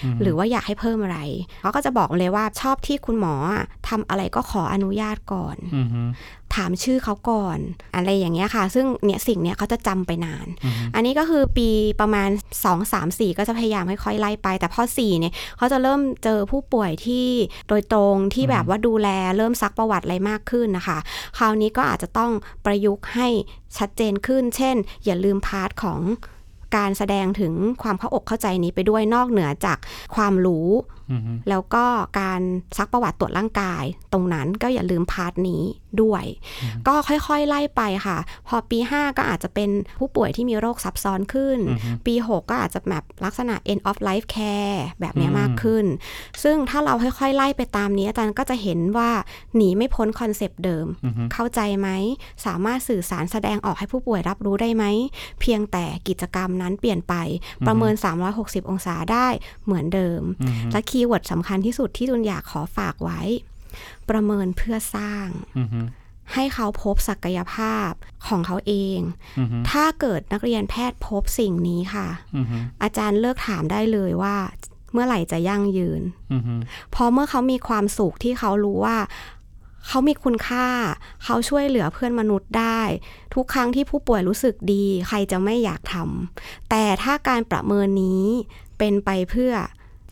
[0.03, 1.19] อือฮึหรือว่าอยากให้เพิ่มอะไร
[1.61, 6.01] เขาก็จะบอกเลยว่าชอบที่คุณหมออะทำอะไรก็ขออนุญาตก่อนอือฮึ
[6.55, 7.59] ถามชื่อเขาก่อน
[7.95, 11.69] อะไรอย่างเงี้ยค่ะ ซึ่งเนี่ยสิ่งเนี้ยเขาจะจำไปนานอือฮึอันนี้ก็คือปี
[12.01, 12.29] ประมาณ
[12.63, 17.27] 2 3 4 ก็จะพยายามค่อยๆไล่ไป แต่พอ4เนี่ยเขาจะเริ่มเจอผู้ป่วยที่
[17.69, 19.07] โดยตรงที่แบบว่าดูแล
[19.37, 20.97] เริ่มซักประวัติอะไรมากขึ้นนะคะ
[21.37, 22.31] คราวนี้ก็อาจจะต้อง
[22.65, 23.27] ประยุกต์ให้
[23.77, 26.01] ชัดเจนขึ้น เช่น อย่าลืมพาร์ทของ
[26.77, 29.77] การแสดงถึงความเข้าอกเข้าใจนี้ไปด้วยนอกเหนือจาก
[30.15, 30.96] ความรู้อือฮึ
[31.49, 31.85] แล้วก็
[32.19, 32.41] การ
[32.77, 35.63] ซักประวัติตรวจร่างกาย ตรงนั้นก็อย่าลืม part นี้
[36.01, 36.25] ด้วย
[36.87, 38.17] ก็ค่อยๆไล่ไปค่ะ
[38.47, 45.85] พอปี 5 ก็อาจจะเป็นผู้ป่วยที่มีโรคซับซ้อนขึ้นอือฮึปี 6 ก็อาจจะแบบลักษณะ end of life care แบบเนี้ยอืมมากขึ้น
[46.43, 49.11] ซึ่งถ้าเราค่อยๆไล่ไปตามนี้อาจารย์ก็จะเห็นว่า
[49.55, 51.89] หนีไม่พ้น concept เดิมอือฮึเข้าใจไหม
[52.45, 54.85] สามารถสื่อสารแสดงออกให้ผู้ป่วยรับรู้ได้ไหม
[55.41, 57.13] เพียงแต่กิจกรรมนั้นเปลี่ยนไป
[57.67, 57.93] ประเมิน
[58.33, 59.27] 360 องศาได้
[59.65, 63.21] เหมือนเดิมอือฮึและ keyword สำคัญที่สุดที่จูนอยากขอฝากไว้
[64.09, 65.27] ประเมินเพื่อสร้าง
[65.59, 65.79] อือฮึ
[66.33, 67.91] ให้เขาพบศักยภาพ
[68.27, 68.99] ของเขาเอง
[69.39, 74.35] อือฮึถ้าเกิดนักเรียนแพทย์พบสิ่งนี้ค่ะอือฮึอาจารย์เลิกถามได้เลยว่า
[74.93, 76.01] เมื่อไหร่จะยั่งยืน
[76.33, 76.53] อือฮึ
[76.91, 78.97] เพราะเมื่อเขามีความสุขที่เขารู้ว่า
[79.87, 80.67] เขามีคุณค่า
[81.23, 82.81] เขาช่วยเหลือเพื่อนมนุษย์ได้
[83.33, 88.23] ทุกครั้งที่ผู้ป่วยรู้สึกดี ใครจะไม่อยากทำแต่ถ้าการประเมินนี้
[88.77, 89.53] เป็นไปเพื่อ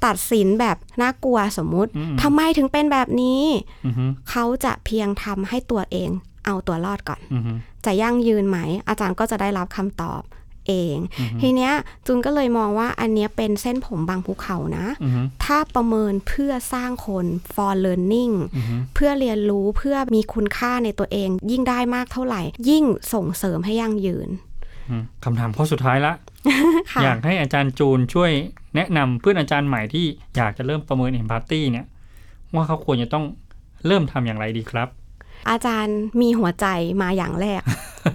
[0.06, 3.42] ตัดสินแบบน่ากลัวสมมุติอืมทำไมถึงเป็นแบบนี้
[3.86, 6.10] อือฮึเขาจะเพียงทำให้ตัวเอง
[6.46, 7.52] เอาตัวรอดก่อนอือฮึ
[7.86, 10.22] จะยั่งยืนไหม อาจารย์ก็จะได้รับคำตอบ
[10.68, 10.98] เอง
[11.42, 11.74] ทีเนี้ย
[12.06, 24.55] จูนก็เลยมองว่าอันเนี้ยเป็นเส้นผมบางภูเขานะอือฮึถ้าประเมินเพื่อสร้างคน for learning อือฮึเพื่อเรียนรู้เพื่อมีคุณค่าในตัวเอง ยิ่งได้มากเท่าไหร่ ยิ่งส่งเสริมให้ยั่งยืนอืม
[25.24, 26.14] คำถามข้อสุดท้ายละ
[26.92, 28.32] ค่ะอยากให้อาจารย์จูนช่วย
[28.76, 30.06] แนะนำเพื่อนอาจารย์ใหม่ที่
[30.38, 31.86] อยากจะเริ่มประเมิน Empathy เนี่ย
[32.54, 33.26] ว่าเขาควรจะต้อง
[33.88, 34.90] เริ่มทำอย่างไรดีครับ
[35.50, 36.66] อาจารย์มีหัวใจ
[37.02, 37.62] มาอย่างแรก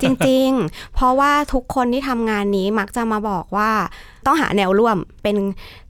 [0.03, 3.71] จริงๆ เพราะว่าทุกคนที่ทำงานนี้มักจะมาบอกว่า
[4.27, 5.37] ต้องหาแนวร่วมเป็น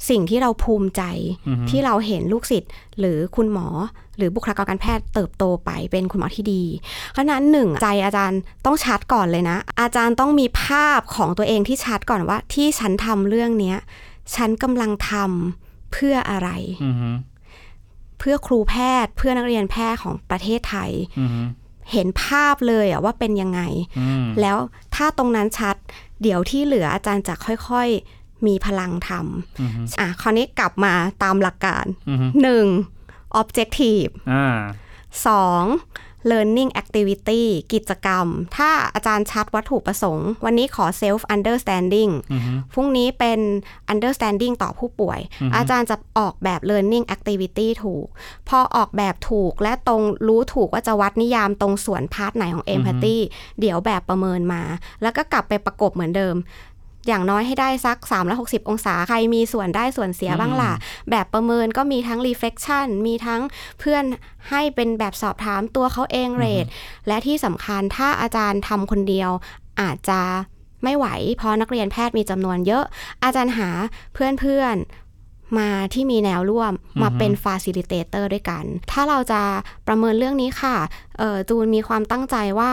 [0.09, 1.03] สิ่งที่เราภูมิใจ
[1.49, 3.67] อือฮึที่เราเห็นลูกศิษย์หรือคุณหมอ
[4.21, 6.63] หรือบุคลากรการแพทย์เติบโตไปเป็นคุณหมอที่ดี
[7.11, 13.79] เพราะฉะนั้นหนึ่งใจอาจารย์ต้องชัดก่อนเลยนะ อาจารย์ต้องมีภาพของตัวเองที่ชัดก่อนว่า ที่ฉันทำเรื่องเนี้ย
[14.35, 16.49] ฉันกำลังทำเพื่ออะไร
[16.85, 17.11] อือฮึ
[18.19, 21.43] เพื่อครูแพทย์เพื่อนักเรียนแพทย์ของประเทศไทยอือฮึ
[21.93, 23.61] เห็นภาพเลยอะว่าเป็นยังไง
[23.99, 24.57] อืมแล้ว
[24.95, 25.77] ถ้าตรงนั้นชัด
[26.23, 29.11] เดี๋ยวที่เหลืออาจารย์จะค่อยๆมีพลังท
[29.61, 32.27] อือฮึำอะคราวนี้กลับมาตามหลักการอือฮึ
[33.31, 33.41] 1.
[33.41, 34.47] objective อ่า
[35.75, 36.31] 2.
[36.31, 43.41] learning activity กิจกรรม ถ้าอาจารย์ชัดวัตถุประสงค์ วันนี้ขอ self understanding อือฮึพรุ่งนี้เป็น
[43.93, 48.07] understanding ต่อผู้ป่วยอือฮึอาจารย์จะออกแบบ learning activity ถูก
[48.49, 53.17] พอออกแบบถูกและตรงรู้ถูกว่าจะวัดนิยามตรงส่วนพาร์ทไหนของ empathy
[53.61, 54.63] เดี๋ยวแบบประเมินมา
[55.03, 56.35] แล้วก็กลับไปประกบเหมือนเดิม
[57.09, 57.99] อย่างน้อยให้ได้สัก
[58.35, 60.73] 360 องศา ใครมีส่วนได้ส่วนเสียบ้างล่ะ
[61.11, 63.41] แบบประเมินก็มีทั้ง reflection มีทั้ง
[63.79, 64.05] เพื่อน
[64.51, 66.67] ให้เป็นแบบสอบถามตัวเขาเองเรท
[67.09, 69.31] และที่สำคัญถ้าอาจารย์ทำคนเดียว
[69.81, 70.23] อาจจะ
[70.85, 72.85] ไม่ไหว เพราะนักเรียนแพทย์มีจำนวนเยอะ
[73.25, 73.69] อาจารย์หา
[74.15, 75.00] เพื่อนๆ
[75.59, 79.43] มาที่มีแนวร่วมมาเป็น facilitator ด้วยกัน ถ้าเราจะ
[79.87, 80.77] ประเมินเรื่องนี้ค่ะ
[81.19, 82.73] เออจูนมีความตั้งใจว่า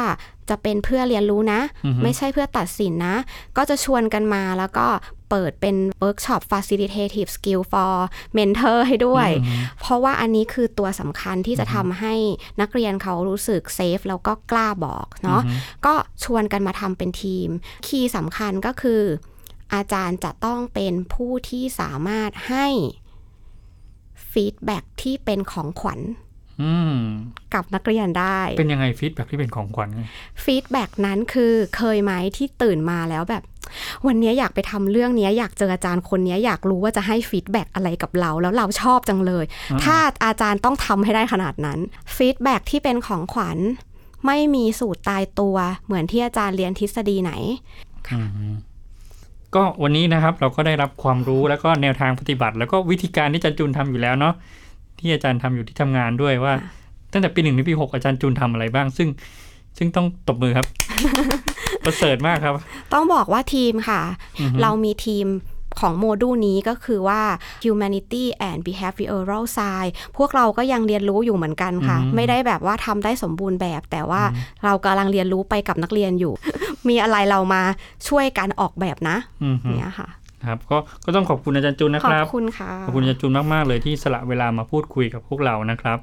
[0.50, 3.16] จะเป็นเพื่อเรียนรู้นะอือฮึไม่ใช่เพื่อตัดสินนะ
[3.58, 4.88] ก็จะชวนกันมาแล้วก็
[5.30, 7.96] เปิดเป็น workshop facilitative skill for
[8.38, 12.14] mentor ให้ด้วยอือฮึเพราะว่าอันนี้คือตัวสำคัญที่จะทำให้
[12.62, 17.50] นักเรียนเขารู้สึก safe แล้วก็กล้าบอกเนาะอือฮึก็ชวนกันมาทำเป็นทีม
[17.88, 19.02] คีย์สำคัญก็คือ
[19.74, 22.68] อาจารย์จะต้องเป็นผู้ที่สามารถให้
[24.32, 26.00] feedback ที่เป็นของขวัญ
[26.62, 27.00] อืม
[27.54, 30.04] กับนักเรียนได้ เป็นยังไง feedback ที่เป็นของขวัญไง
[30.44, 33.44] feedback นั้นคือเคยไหมที่ตื่นมาแล้วแบบ
[34.08, 39.46] วันนี้อยากไปทำเรื่องนี้อยากเจออาจารย์คนนี้อยากรู้ว่าจะให้ feedback อะไรกับเรา แล้วเราชอบจังเลย
[39.84, 41.80] ถ้าอาจารย์ต้องทำให้ได้ขนาดนั้น
[42.16, 43.58] feedback ที่เป็นของขวัญ
[44.26, 47.32] ไม่มีสูตรตายตัวเหมือนที่อาจารย์เรียนทฤษฎีไหน
[48.10, 48.20] อื
[48.52, 48.54] ม
[49.56, 54.34] ก็วันนี้นะครับเราก็ได้รับความรู้แล้วก็แนวทางปฏิบัติ แล้วก็วิธีการที่อาจารย์จูนทำอยู่แล้วเนาะ
[55.00, 56.72] ที่อาจารย์ทำอยู่ที่ทำงานด้วยว่าค่ะ
[57.12, 59.10] ตั้งแต่ปีหนึ่งถึงปีหกอาจารย์จูนทำอะไรบ้าง ซึ่ง
[59.78, 60.68] ซึ่งต้องตบมือครับ
[61.86, 62.54] ประเสริฐมากครับ
[62.94, 64.02] ต้องบอกว่าทีมค่ะ
[64.40, 65.26] อือฮึเรามีทีม
[65.80, 67.22] ของโมดูลนี้ก็คือว่า
[67.64, 74.22] humanity and behavioral science พวกเราก็ยังเรียนรู้อยู่เหมือนกันค่ะอืมไม่ได้แบบว่าทำได้สมบูรณ์แบบ แต่ว่า
[74.64, 76.34] เรากำลังเรียนรู้ไปกับนักเรียนอยู่
[76.90, 77.62] มีอะไรเรามา
[78.08, 80.10] ช่วยกันออกแบบนะอือฮึเนี่ยค่ะ
[80.46, 85.98] ครับก็ก็ต้องขอบคุณอาจารย์จูนนะขอคบรับคุณค่ะ ขอบคุณอาจารย์จูนมาก ๆ เลยที่สละเวลามาพูดคุยกับพวกเรานะครับ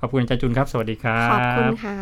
[0.00, 1.96] ขอบคุณอาจารย์จูนครับ สวัสดีครับ ขอบคุณค่ะ